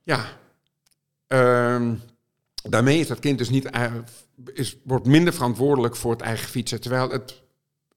Ja, 0.03 0.39
ehm, 1.27 1.95
daarmee 2.63 2.99
is 2.99 3.07
dat 3.07 3.19
kind 3.19 3.39
dus 3.39 3.51
niet, 3.51 3.65
eh, 3.71 3.93
is, 4.53 4.77
wordt 4.85 5.07
minder 5.07 5.33
verantwoordelijk 5.33 5.97
voor 5.97 6.13
het 6.13 6.21
eigen 6.21 6.49
fietsen. 6.49 6.81
Terwijl 6.81 7.11
het 7.11 7.43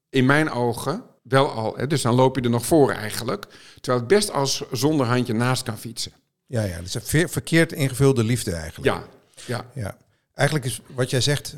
in 0.09 0.25
mijn 0.25 0.49
ogen 0.49 1.03
wel 1.29 1.49
al, 1.51 1.75
hè, 1.77 1.87
dus 1.87 2.01
dan 2.01 2.15
loop 2.15 2.35
je 2.35 2.41
er 2.41 2.49
nog 2.49 2.65
voor 2.65 2.91
eigenlijk. 2.91 3.45
Terwijl 3.81 3.99
het 3.99 4.07
best 4.07 4.31
als 4.31 4.63
zonder 4.71 5.05
handje 5.05 5.33
naast 5.33 5.63
kan 5.63 5.77
fietsen. 5.77 6.11
Ja, 6.45 6.63
ja, 6.63 6.75
dat 6.75 6.85
is 6.85 6.93
een 6.93 7.01
ver- 7.01 7.29
verkeerd 7.29 7.71
ingevulde 7.73 8.23
liefde 8.23 8.51
eigenlijk. 8.51 8.95
Ja, 8.95 9.03
ja. 9.45 9.65
Ja. 9.73 9.97
Eigenlijk 10.33 10.67
is 10.67 10.81
wat 10.87 11.09
jij 11.09 11.21
zegt, 11.21 11.55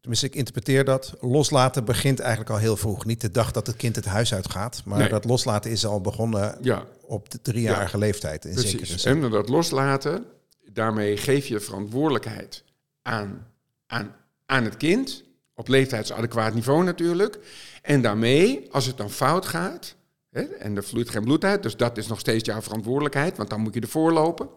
tenminste 0.00 0.26
ik 0.26 0.34
interpreteer 0.34 0.84
dat, 0.84 1.14
loslaten 1.20 1.84
begint 1.84 2.20
eigenlijk 2.20 2.50
al 2.50 2.56
heel 2.56 2.76
vroeg. 2.76 3.04
Niet 3.04 3.20
de 3.20 3.30
dag 3.30 3.50
dat 3.52 3.66
het 3.66 3.76
kind 3.76 3.96
het 3.96 4.04
huis 4.04 4.34
uitgaat, 4.34 4.82
maar 4.84 4.98
Nee. 4.98 5.08
dat 5.08 5.24
loslaten 5.24 5.70
is 5.70 5.86
al 5.86 6.00
begonnen 6.00 6.58
ja. 6.60 6.84
op 7.02 7.30
de 7.30 7.42
driejarige 7.42 7.98
leeftijd. 7.98 8.44
In 8.44 8.54
Precies. 8.54 9.04
En 9.04 9.20
dat 9.30 9.48
loslaten, 9.48 10.24
daarmee 10.72 11.16
geef 11.16 11.46
je 11.46 11.60
verantwoordelijkheid 11.60 12.64
aan, 13.02 13.46
aan, 13.86 14.14
aan 14.46 14.64
het 14.64 14.76
kind. 14.76 15.22
Op 15.58 15.68
leeftijdsadequaat 15.68 16.54
niveau 16.54 16.84
natuurlijk. 16.84 17.38
En 17.82 18.02
daarmee, 18.02 18.68
als 18.70 18.86
het 18.86 18.96
dan 18.96 19.10
fout 19.10 19.46
gaat, 19.46 19.96
hè, 20.30 20.42
en 20.42 20.76
er 20.76 20.84
vloeit 20.84 21.10
geen 21.10 21.24
bloed 21.24 21.44
uit, 21.44 21.62
dus 21.62 21.76
dat 21.76 21.98
is 21.98 22.06
nog 22.06 22.18
steeds 22.18 22.44
jouw 22.44 22.62
verantwoordelijkheid, 22.62 23.36
want 23.36 23.50
dan 23.50 23.60
moet 23.60 23.74
je 23.74 23.80
ervoor 23.80 24.12
lopen. 24.12 24.48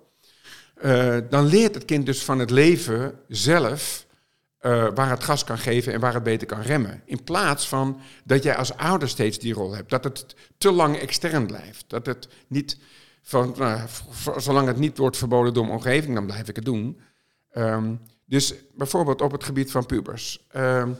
Eh, 0.76 1.18
dan 1.30 1.46
leert 1.46 1.74
het 1.74 1.86
kind 1.86 2.06
dus 2.06 2.24
van 2.24 2.40
het 2.40 2.50
leven 2.50 3.20
zelf 3.28 4.06
eh, 4.58 4.88
waar 4.96 5.10
het 5.10 5.24
gas 5.24 5.44
kan 5.44 5.58
geven 5.58 5.94
en 5.94 6.00
waar 6.00 6.14
het 6.14 6.24
beter 6.24 6.48
kan 6.48 6.62
remmen. 6.62 7.02
In 7.06 7.24
plaats 7.24 7.68
van 7.68 8.00
dat 8.24 8.44
jij 8.44 8.56
als 8.56 8.78
ouder 8.78 9.10
steeds 9.10 9.40
die 9.40 9.54
rol 9.54 9.76
hebt. 9.76 9.90
Dat 9.90 10.04
het 10.04 10.36
te 10.58 10.72
lang 10.72 10.98
extern 10.98 11.48
blijft. 11.48 11.84
Dat 11.88 12.06
het 12.06 12.28
niet 12.48 12.78
van, 13.22 13.56
nou, 13.58 13.80
zolang 14.38 14.68
het 14.68 14.78
niet 14.78 14.98
wordt 14.98 15.18
verboden 15.18 15.54
door 15.54 15.64
mijn 15.64 15.78
omgeving, 15.78 16.16
dan 16.16 16.26
blijf 16.26 16.48
ik 16.48 16.56
het 16.56 16.66
doen. 16.66 17.02
Ehm, 17.52 17.94
dus 18.32 18.54
bijvoorbeeld 18.76 19.22
op 19.22 19.32
het 19.32 19.44
gebied 19.44 19.72
van 19.72 19.86
pubers. 19.86 20.46
Ehm, 20.48 20.94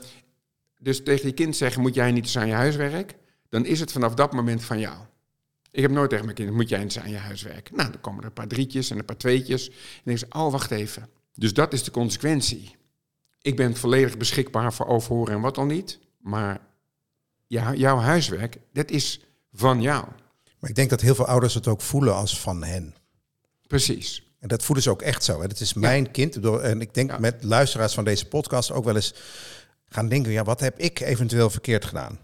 dus 0.80 1.04
tegen 1.04 1.28
je 1.28 1.34
kind 1.34 1.56
zeggen, 1.56 1.82
moet 1.82 1.94
jij 1.94 2.12
niet 2.12 2.24
eens 2.24 2.38
aan 2.38 2.48
je 2.48 2.54
huiswerk? 2.54 3.16
Dan 3.50 3.66
is 3.66 3.80
het 3.80 3.92
vanaf 3.92 4.14
dat 4.14 4.34
moment 4.34 4.64
van 4.64 4.80
jou. 4.80 4.98
Ik 5.72 5.82
heb 5.82 5.92
nooit 5.92 6.10
tegen 6.10 6.26
mijn 6.26 6.36
kinderen, 6.36 6.62
moet 6.62 6.70
jij 6.70 6.80
eens 6.80 7.00
aan 7.00 7.10
je 7.10 7.18
huiswerk? 7.18 7.72
Nou, 7.72 7.92
dan 7.92 8.02
komen 8.02 8.20
er 8.20 8.26
een 8.26 8.34
paar 8.34 8.48
drietjes 8.48 8.90
en 8.90 8.98
een 8.98 9.06
paar 9.06 9.18
tweetjes. 9.18 9.70
En 9.70 9.76
dan 10.04 10.16
denk 10.16 10.20
ik, 10.20 10.36
oh, 10.36 10.52
wacht 10.52 10.72
even. 10.72 11.10
Dus 11.34 11.54
dat 11.54 11.74
is 11.74 11.84
de 11.84 11.92
consequentie. 11.92 12.76
Ik 13.42 13.56
ben 13.56 13.76
volledig 13.76 14.18
beschikbaar 14.18 14.74
voor 14.74 14.88
overhoren 14.88 15.34
en 15.34 15.42
wat 15.42 15.56
dan 15.56 15.68
niet. 15.68 16.00
Maar 16.18 16.68
ja, 17.48 17.74
jouw 17.74 17.98
huiswerk, 17.98 18.58
dat 18.74 18.90
is 18.90 19.22
van 19.54 19.82
jou. 19.82 20.06
Maar 20.60 20.70
ik 20.70 20.76
denk 20.76 20.90
dat 20.90 21.02
heel 21.02 21.16
veel 21.16 21.28
ouders 21.28 21.54
het 21.54 21.68
ook 21.68 21.82
voelen 21.82 22.16
als 22.16 22.40
van 22.40 22.64
hen. 22.64 22.96
Precies. 23.68 24.31
En 24.42 24.48
dat 24.48 24.64
voelen 24.64 24.84
ze 24.84 24.90
ook 24.90 25.02
echt 25.02 25.24
zo. 25.24 25.42
Hè? 25.42 25.48
Het 25.48 25.60
is 25.60 25.74
mijn 25.74 26.12
kind. 26.12 26.36
En 26.46 26.82
ik 26.82 26.94
denk 26.94 27.10
Ja. 27.12 27.18
met 27.20 27.44
luisteraars 27.44 27.94
van 27.94 28.04
deze 28.04 28.28
podcast 28.28 28.72
ook 28.72 28.84
wel 28.84 28.96
eens 28.96 29.14
gaan 29.88 30.08
denken: 30.08 30.32
ja, 30.32 30.44
wat 30.44 30.60
heb 30.60 30.80
ik 30.80 31.00
eventueel 31.00 31.50
verkeerd 31.50 31.86
gedaan? 31.86 32.20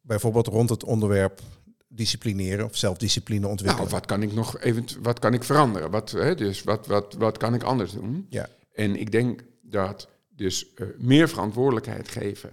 Bijvoorbeeld 0.00 0.46
rond 0.46 0.70
het 0.70 0.84
onderwerp 0.84 1.40
disciplineren 1.88 2.64
of 2.64 2.76
zelfdiscipline 2.76 3.46
ontwikkelen. 3.46 3.84
Nou, 3.88 3.96
wat 3.98 4.06
kan 4.06 4.22
ik 4.22 4.32
nog 4.32 4.60
even, 4.60 4.84
wat 5.02 5.18
kan 5.18 5.34
ik 5.34 5.44
veranderen? 5.44 5.90
Wat, 5.90 6.10
hè, 6.10 6.34
dus 6.34 6.62
wat, 6.62 6.86
wat, 6.86 7.14
wat 7.18 7.38
kan 7.38 7.54
ik 7.54 7.62
anders 7.62 7.92
doen? 7.92 8.26
Ja. 8.30 8.48
En 8.72 8.96
ik 8.96 9.12
denk 9.12 9.40
dat 9.62 10.08
dus 10.28 10.74
eh, 10.74 10.86
meer 10.98 11.28
verantwoordelijkheid 11.28 12.08
geven 12.08 12.50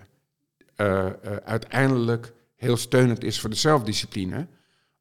eh, 0.75 1.05
eh, 1.05 1.13
uiteindelijk 1.43 2.33
heel 2.55 2.77
steunend 2.77 3.23
is 3.23 3.39
voor 3.39 3.49
de 3.49 3.55
zelfdiscipline, 3.55 4.47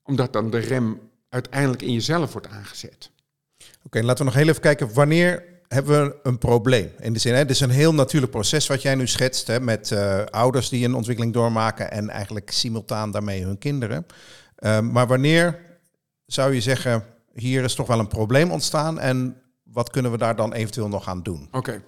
omdat 0.02 0.32
dan 0.32 0.50
de 0.50 0.58
rem 0.58 1.00
uiteindelijk 1.28 1.82
in 1.82 1.92
jezelf 1.92 2.32
wordt 2.32 2.48
aangezet. 2.48 3.10
Oké, 3.82 4.02
laten 4.02 4.18
we 4.18 4.30
nog 4.30 4.40
heel 4.40 4.48
even 4.48 4.60
kijken. 4.60 4.94
Wanneer 4.94 5.44
hebben 5.68 6.04
we 6.04 6.16
een 6.22 6.38
probleem? 6.38 6.90
In 6.98 7.12
de 7.12 7.18
zin, 7.18 7.34
het 7.34 7.50
is 7.50 7.60
een 7.60 7.70
heel 7.70 7.94
natuurlijk 7.94 8.32
proces 8.32 8.66
wat 8.66 8.82
jij 8.82 8.94
nu 8.94 9.06
schetst. 9.06 9.46
Hè, 9.46 9.60
met 9.60 9.92
eh, 9.92 10.24
ouders 10.24 10.68
die 10.68 10.84
een 10.84 10.94
ontwikkeling 10.94 11.34
doormaken 11.34 11.90
en 11.90 12.10
eigenlijk 12.10 12.50
simultaan 12.50 13.10
daarmee 13.10 13.44
hun 13.44 13.58
kinderen. 13.58 14.06
Eh, 14.54 14.80
maar 14.80 15.06
wanneer 15.06 15.58
zou 16.26 16.54
je 16.54 16.60
zeggen, 16.60 17.04
hier 17.34 17.64
is 17.64 17.74
toch 17.74 17.86
wel 17.86 17.98
een 17.98 18.08
probleem 18.08 18.50
ontstaan 18.50 19.00
en 19.00 19.42
wat 19.62 19.90
kunnen 19.90 20.10
we 20.10 20.18
daar 20.18 20.36
dan 20.36 20.52
eventueel 20.52 20.88
nog 20.88 21.08
aan 21.08 21.22
doen? 21.22 21.48
Oké. 21.50 21.82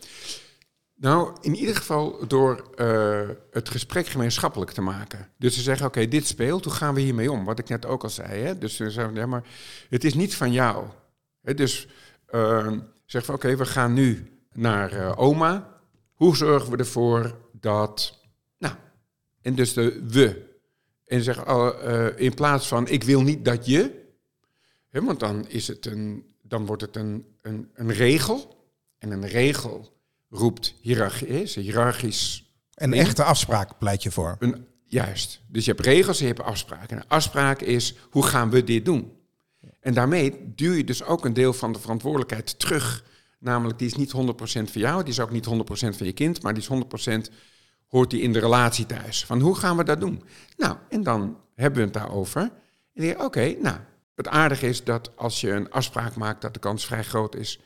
Nou, 0.97 1.37
in 1.41 1.55
ieder 1.55 1.77
geval 1.77 2.27
door 2.27 2.71
eh, 2.77 3.29
het 3.51 3.69
gesprek 3.69 4.07
gemeenschappelijk 4.07 4.71
te 4.71 4.81
maken. 4.81 5.29
Dus 5.39 5.55
te 5.55 5.61
zeggen, 5.61 5.87
oké, 5.87 6.09
dit 6.09 6.27
speelt, 6.27 6.65
hoe 6.65 6.73
gaan 6.73 6.95
we 6.95 7.01
hiermee 7.01 7.33
om? 7.33 7.45
Wat 7.45 7.59
ik 7.59 7.69
net 7.69 7.87
ook 7.87 8.03
al 8.03 8.11
zei. 8.11 8.43
Hè? 8.43 8.59
Dus 8.59 8.77
we 8.77 8.91
zeggen, 8.91 9.15
ja, 9.15 9.27
maar 9.27 9.43
het 9.89 10.05
is 10.05 10.15
niet 10.15 10.35
van 10.35 10.53
jou. 10.53 10.85
Dus 11.53 11.89
uh, 12.31 12.73
zeg 13.05 13.25
van, 13.25 13.35
oké, 13.35 13.57
we 13.57 13.67
gaan 13.67 13.93
nu 13.93 14.33
naar 14.53 14.93
eh, 14.93 15.13
oma. 15.17 15.81
Hoe 16.15 16.37
zorgen 16.37 16.71
we 16.71 16.77
ervoor 16.77 17.39
dat... 17.53 18.21
Nou, 18.59 18.75
en 19.43 19.55
dus 19.55 19.73
de 19.73 20.03
we. 20.09 20.53
En 21.07 21.23
zeg, 21.23 21.47
uh, 21.49 22.07
in 22.17 22.35
plaats 22.35 22.69
van, 22.69 22.89
ik 22.89 23.03
wil 23.03 23.23
niet 23.23 23.45
dat 23.45 23.67
je... 23.67 24.03
Want 24.91 25.21
dan, 25.21 25.49
is 25.49 25.69
het 25.69 25.87
een, 25.87 26.35
dan 26.43 26.67
wordt 26.67 26.83
het 26.83 26.97
een, 26.97 27.27
een, 27.43 27.71
een 27.75 27.93
regel. 27.93 28.67
En 28.99 29.11
een 29.11 29.27
regel 29.27 29.97
roept 30.29 30.75
hiërarchie, 30.81 31.29
is 31.29 31.55
hiërarchisch. 31.55 32.53
Een 32.75 32.93
echte 32.93 33.25
afspraak 33.25 33.79
pleit 33.79 34.03
je 34.03 34.11
voor. 34.11 34.37
Een, 34.39 34.67
juist. 34.85 35.41
Dus 35.49 35.65
je 35.65 35.71
hebt 35.71 35.87
regels 35.87 36.21
en 36.21 36.27
je 36.27 36.33
hebt 36.33 36.47
afspraken. 36.47 36.89
En 36.89 36.97
een 36.97 37.09
afspraak 37.09 37.61
is, 37.61 37.95
hoe 38.11 38.27
gaan 38.27 38.51
we 38.51 38.65
dit 38.65 38.85
doen? 38.85 39.13
En 39.85 39.95
daarmee 39.95 40.53
duw 40.55 40.73
je 40.73 40.85
dus 40.85 41.05
ook 41.05 41.25
een 41.25 41.33
deel 41.33 41.53
van 41.53 41.73
de 41.73 41.79
verantwoordelijkheid 41.79 42.59
terug. 42.59 43.05
Namelijk, 43.39 43.79
die 43.79 43.87
is 43.87 43.95
niet 43.95 44.13
100% 44.13 44.17
van 44.47 44.81
jou, 44.81 45.03
die 45.03 45.13
is 45.13 45.21
ook 45.21 45.31
niet 45.31 45.47
100% 45.47 45.49
van 45.97 46.07
je 46.07 46.13
kind, 46.13 46.43
maar 46.43 46.55
die 46.55 46.63
is 46.63 47.29
100% 47.29 47.35
hoort 47.89 48.11
die 48.11 48.21
in 48.21 48.33
de 48.33 48.39
relatie 48.39 48.87
thuis. 48.87 49.25
Van 49.25 49.41
hoe 49.41 49.57
gaan 49.57 49.77
we 49.77 49.85
dat 49.85 50.01
doen? 50.01 50.23
Nou, 50.57 50.77
en 50.89 51.03
dan 51.03 51.39
hebben 51.55 51.79
we 51.79 51.85
het 51.85 51.95
daarover. 51.95 52.41
En 52.41 52.51
dan 52.95 53.05
denk 53.05 53.19
je, 53.19 53.25
oké, 53.25 53.55
nou, 53.61 53.77
het 54.15 54.29
aardige 54.29 54.67
is 54.67 54.85
dat 54.85 55.11
als 55.17 55.41
je 55.41 55.51
een 55.51 55.71
afspraak 55.71 56.17
maakt, 56.17 56.41
dat 56.43 56.55
de 56.55 56.61
kans 56.61 56.87
vrij 56.87 57.05
groot 57.05 57.37
is 57.37 57.61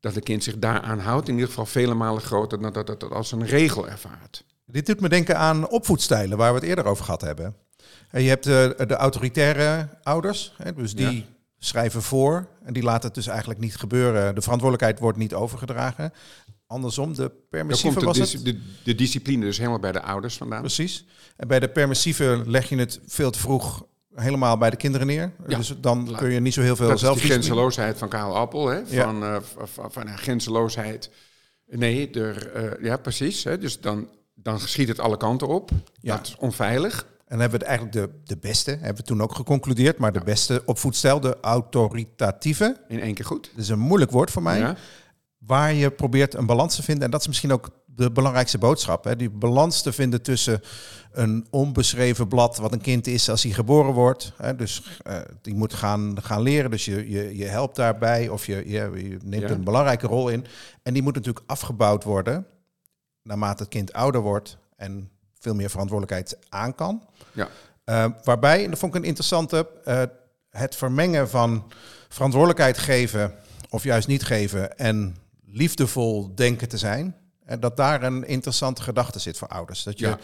dat 0.00 0.14
het 0.14 0.24
kind 0.24 0.44
zich 0.44 0.58
daaraan 0.58 0.98
houdt. 0.98 1.28
In 1.28 1.34
ieder 1.34 1.48
geval 1.48 1.66
vele 1.66 1.94
malen 1.94 2.22
groter 2.22 2.60
dan 2.60 2.72
dat 2.72 2.88
het 2.88 3.00
dat 3.00 3.10
als 3.10 3.32
een 3.32 3.46
regel 3.46 3.88
ervaart. 3.88 4.44
Dit 4.66 4.86
doet 4.86 5.00
me 5.00 5.08
denken 5.08 5.38
aan 5.38 5.68
opvoedstijlen, 5.68 6.38
waar 6.38 6.52
we 6.52 6.58
het 6.58 6.68
eerder 6.68 6.84
over 6.84 7.04
gehad 7.04 7.20
hebben. 7.20 7.56
En 8.10 8.22
je 8.22 8.28
hebt 8.28 8.44
de, 8.44 8.84
de 8.86 8.94
autoritaire 8.94 9.88
ouders, 10.02 10.54
dus 10.74 10.94
die 10.94 11.16
Ja. 11.16 11.34
Schrijven 11.66 12.02
voor 12.02 12.48
en 12.64 12.72
die 12.72 12.82
laten 12.82 13.06
het 13.06 13.14
dus 13.14 13.26
eigenlijk 13.26 13.60
niet 13.60 13.76
gebeuren. 13.76 14.34
De 14.34 14.42
verantwoordelijkheid 14.42 15.00
wordt 15.00 15.18
niet 15.18 15.34
overgedragen. 15.34 16.12
Andersom, 16.66 17.14
de 17.14 17.32
permissieve 17.50 17.98
de, 17.98 18.04
was 18.04 18.18
het. 18.18 18.44
de, 18.44 18.60
de 18.84 18.94
discipline 18.94 19.44
dus 19.44 19.58
helemaal 19.58 19.78
bij 19.78 19.92
de 19.92 20.02
ouders 20.02 20.36
vandaan. 20.36 20.60
Precies. 20.60 21.04
En 21.36 21.48
bij 21.48 21.60
de 21.60 21.68
permissieve 21.68 22.42
leg 22.46 22.68
je 22.68 22.76
het 22.76 23.00
veel 23.06 23.30
te 23.30 23.38
vroeg 23.38 23.86
helemaal 24.14 24.58
bij 24.58 24.70
de 24.70 24.76
kinderen 24.76 25.06
neer. 25.06 25.32
Ja. 25.46 25.56
Dus 25.56 25.74
dan 25.80 26.14
kun 26.16 26.30
je 26.30 26.40
niet 26.40 26.54
zo 26.54 26.60
heel 26.60 26.76
veel 26.76 26.86
Dat 26.86 26.94
is 26.94 27.00
die 27.00 27.08
zelfdiscipline. 27.08 27.42
grenzeloosheid 27.42 27.98
van 27.98 28.08
Karel 28.08 28.36
Appel. 28.36 28.66
Hè? 28.66 28.86
Van, 28.86 29.22
eh, 29.24 29.36
van, 29.90 30.06
eh, 30.06 30.14
grenzeloosheid. 30.14 31.10
Nee, 31.66 32.10
er, 32.10 32.52
eh, 32.52 32.84
ja, 32.84 32.96
precies. 32.96 33.44
Hè? 33.44 33.58
Dus 33.58 33.80
dan, 33.80 34.08
dan 34.34 34.60
schiet 34.60 34.88
het 34.88 35.00
alle 35.00 35.16
kanten 35.16 35.48
op. 35.48 35.70
Ja. 36.00 36.16
Dat 36.16 36.26
is 36.26 36.36
onveilig. 36.38 37.06
En 37.26 37.40
hebben 37.40 37.58
we 37.58 37.66
het 37.66 37.74
eigenlijk 37.76 37.92
de, 37.92 38.20
de 38.34 38.36
beste, 38.36 38.70
hebben 38.70 38.96
we 38.96 39.02
toen 39.02 39.22
ook 39.22 39.34
geconcludeerd, 39.34 39.98
maar 39.98 40.12
de 40.12 40.20
beste 40.24 40.62
opvoedstijl, 40.64 41.20
de 41.20 41.36
autoritatieve. 41.40 42.76
In 42.88 43.00
één 43.00 43.14
keer 43.14 43.24
goed. 43.24 43.50
Dat 43.54 43.64
is 43.64 43.68
een 43.68 43.78
moeilijk 43.78 44.10
woord 44.10 44.30
voor 44.30 44.42
mij. 44.42 44.58
Ja? 44.58 44.76
waar 45.38 45.72
je 45.72 45.90
probeert 45.90 46.34
een 46.34 46.46
balans 46.46 46.76
te 46.76 46.82
vinden. 46.82 47.04
En 47.04 47.10
dat 47.10 47.20
is 47.20 47.26
misschien 47.26 47.52
ook 47.52 47.70
de 47.86 48.10
belangrijkste 48.10 48.58
boodschap. 48.58 49.04
Hè? 49.04 49.16
Die 49.16 49.30
balans 49.30 49.82
te 49.82 49.92
vinden 49.92 50.22
tussen 50.22 50.60
een 51.12 51.46
onbeschreven 51.50 52.28
blad, 52.28 52.56
wat 52.56 52.72
een 52.72 52.80
kind 52.80 53.06
is 53.06 53.28
als 53.30 53.42
hij 53.42 53.52
geboren 53.52 53.92
wordt. 53.92 54.32
Hè? 54.36 54.56
Dus 54.56 55.00
eh, 55.02 55.18
die 55.42 55.54
moet 55.54 55.74
gaan, 55.74 56.16
gaan 56.22 56.42
leren. 56.42 56.70
Dus 56.70 56.84
je, 56.84 57.10
je, 57.10 57.36
je 57.36 57.44
helpt 57.44 57.76
daarbij 57.76 58.28
of 58.28 58.46
je, 58.46 58.54
je, 58.56 58.90
je 58.94 59.18
neemt 59.24 59.42
Ja. 59.48 59.50
een 59.50 59.64
belangrijke 59.64 60.06
rol 60.06 60.28
in. 60.28 60.44
En 60.82 60.92
die 60.92 61.02
moet 61.02 61.14
natuurlijk 61.14 61.44
afgebouwd 61.46 62.04
worden 62.04 62.46
naarmate 63.22 63.62
het 63.62 63.72
kind 63.72 63.92
ouder 63.92 64.20
wordt 64.20 64.58
en 64.76 65.10
veel 65.38 65.54
meer 65.54 65.70
verantwoordelijkheid 65.70 66.38
aan 66.48 66.74
kan. 66.74 67.08
Ja. 67.32 67.48
Uh, 67.86 68.06
waarbij, 68.24 68.64
en 68.64 68.70
dat 68.70 68.78
vond 68.78 68.94
ik 68.94 69.00
een 69.00 69.06
interessante, 69.08 69.68
uh, 69.84 70.02
het 70.50 70.76
vermengen 70.76 71.28
van 71.28 71.72
verantwoordelijkheid 72.08 72.78
geven 72.78 73.34
of 73.70 73.82
juist 73.84 74.08
niet 74.08 74.24
geven 74.24 74.78
en 74.78 75.16
liefdevol 75.44 76.34
denken 76.34 76.68
te 76.68 76.78
zijn. 76.78 77.16
En 77.44 77.60
dat 77.60 77.76
daar 77.76 78.02
een 78.02 78.26
interessante 78.26 78.82
gedachte 78.82 79.18
zit 79.18 79.38
voor 79.38 79.48
ouders. 79.48 79.82
Dat 79.82 79.98
je 79.98 80.06
Ja. 80.06 80.18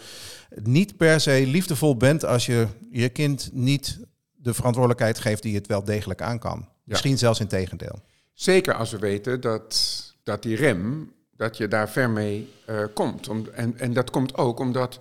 niet 0.63 0.97
per 0.97 1.19
se 1.19 1.43
liefdevol 1.47 1.97
bent 1.97 2.25
als 2.25 2.45
je 2.45 2.67
je 2.91 3.09
kind 3.09 3.49
niet 3.53 3.99
de 4.35 4.53
verantwoordelijkheid 4.53 5.19
geeft 5.19 5.41
die 5.43 5.55
het 5.55 5.67
wel 5.67 5.83
degelijk 5.83 6.21
aan 6.21 6.39
kan. 6.39 6.69
Misschien 6.83 7.17
zelfs 7.17 7.39
in 7.39 7.47
tegendeel. 7.47 8.01
Zeker 8.33 8.73
als 8.73 8.91
we 8.91 8.97
weten 8.99 9.41
dat, 9.41 10.03
dat 10.23 10.43
die 10.43 10.55
rem, 10.55 11.13
dat 11.43 11.57
je 11.57 11.67
daar 11.67 11.89
ver 11.89 12.09
mee 12.09 12.53
uh, 12.69 12.83
komt. 12.93 13.29
Om, 13.29 13.45
en, 13.53 13.79
en 13.79 13.93
dat 13.93 14.09
komt 14.09 14.37
ook 14.37 14.59
omdat 14.59 14.99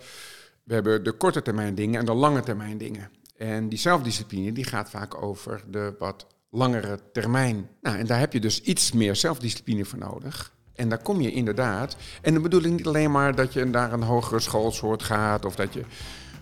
we 0.65 0.75
hebben 0.75 1.05
de 1.05 1.13
korte 1.13 1.43
termijn 1.43 1.75
dingen 1.75 2.01
en 2.01 2.07
de 2.07 2.15
lange 2.15 2.43
termijn 2.43 2.79
dingen. 2.79 3.11
En 3.37 3.69
die 3.69 3.79
zelfdiscipline 3.79 4.53
die 4.53 4.65
gaat 4.65 4.91
vaak 4.91 5.23
over 5.23 5.65
de 5.69 5.95
wat 5.99 6.27
langere 6.51 6.99
termijn. 7.13 7.69
Nou, 7.81 7.99
en 7.99 8.07
daar 8.07 8.19
heb 8.19 8.33
je 8.33 8.41
dus 8.41 8.61
iets 8.63 8.93
meer 8.93 9.17
zelfdiscipline 9.17 9.85
voor 9.85 9.99
nodig. 9.99 10.53
En 10.75 10.89
daar 10.89 11.03
kom 11.03 11.21
je 11.21 11.33
inderdaad. 11.33 11.97
En 12.23 12.33
dan 12.33 12.43
bedoel 12.43 12.63
ik 12.63 12.71
niet 12.71 12.87
alleen 12.87 13.11
maar 13.11 13.35
dat 13.35 13.53
je 13.53 13.65
naar 13.65 13.93
een 13.93 14.03
hogere 14.03 14.41
schoolsoort 14.41 15.03
gaat 15.03 15.45
of 15.45 15.55
dat 15.55 15.73
je. 15.75 15.85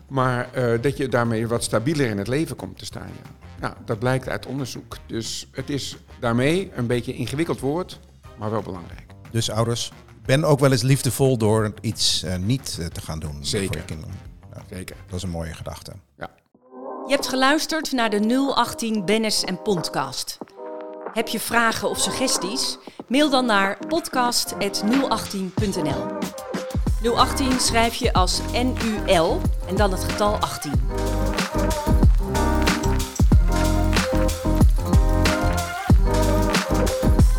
Maar 0.09 0.49
uh, 0.57 0.83
dat 0.83 0.97
je 0.97 1.09
daarmee 1.09 1.47
wat 1.47 1.63
stabieler 1.63 2.07
in 2.07 2.19
het 2.19 2.29
leven 2.29 2.57
komt 2.57 2.79
te 2.79 2.85
staan. 2.85 3.11
Ja. 3.23 3.49
Nou, 3.61 3.75
dat 3.85 3.99
blijkt 3.99 4.29
uit 4.29 4.47
onderzoek. 4.47 4.97
Dus 5.07 5.49
het 5.53 5.71
is 5.71 5.97
daarmee 6.21 6.71
een 6.75 6.87
beetje 6.87 7.13
ingewikkeld 7.15 7.61
woord, 7.61 8.01
maar 8.39 8.51
wel 8.51 8.63
belangrijk. 8.63 9.10
Dus 9.31 9.51
ouders, 9.51 9.93
ben 10.25 10.45
ook 10.45 10.61
wel 10.61 10.73
eens 10.73 10.83
liefdevol 10.83 11.37
door 11.37 11.73
iets 11.81 12.25
uh, 12.25 12.37
niet 12.37 12.77
uh, 12.81 12.87
te 12.87 13.01
gaan 13.01 13.19
doen 13.19 13.39
Zeker. 13.41 13.67
voor 13.67 13.77
je 13.77 13.85
kinderen. 13.85 14.15
Ja. 14.55 14.63
Zeker. 14.71 14.97
Dat 15.07 15.17
is 15.17 15.23
een 15.23 15.31
mooie 15.31 15.55
gedachte. 15.55 15.93
Ja. 16.17 16.31
Je 17.07 17.13
hebt 17.13 17.29
geluisterd 17.29 17.93
naar 17.93 18.11
de 18.11 18.53
018 18.55 19.05
Bennis 19.05 19.45
en 19.45 19.63
Podcast. 19.63 20.39
Heb 21.13 21.29
je 21.29 21.41
vragen 21.41 21.89
of 21.89 21.99
suggesties? 21.99 22.79
Mail 23.09 23.31
dan 23.31 23.47
naar 23.47 23.79
podcast.018.nl 23.89 26.07
018 27.17 27.61
schrijf 27.61 27.95
je 27.95 28.13
als 28.13 28.41
NUL 28.53 29.41
en 29.69 29.77
dan 29.77 29.93
het 29.93 30.05
getal 30.05 30.35
18. 30.35 30.73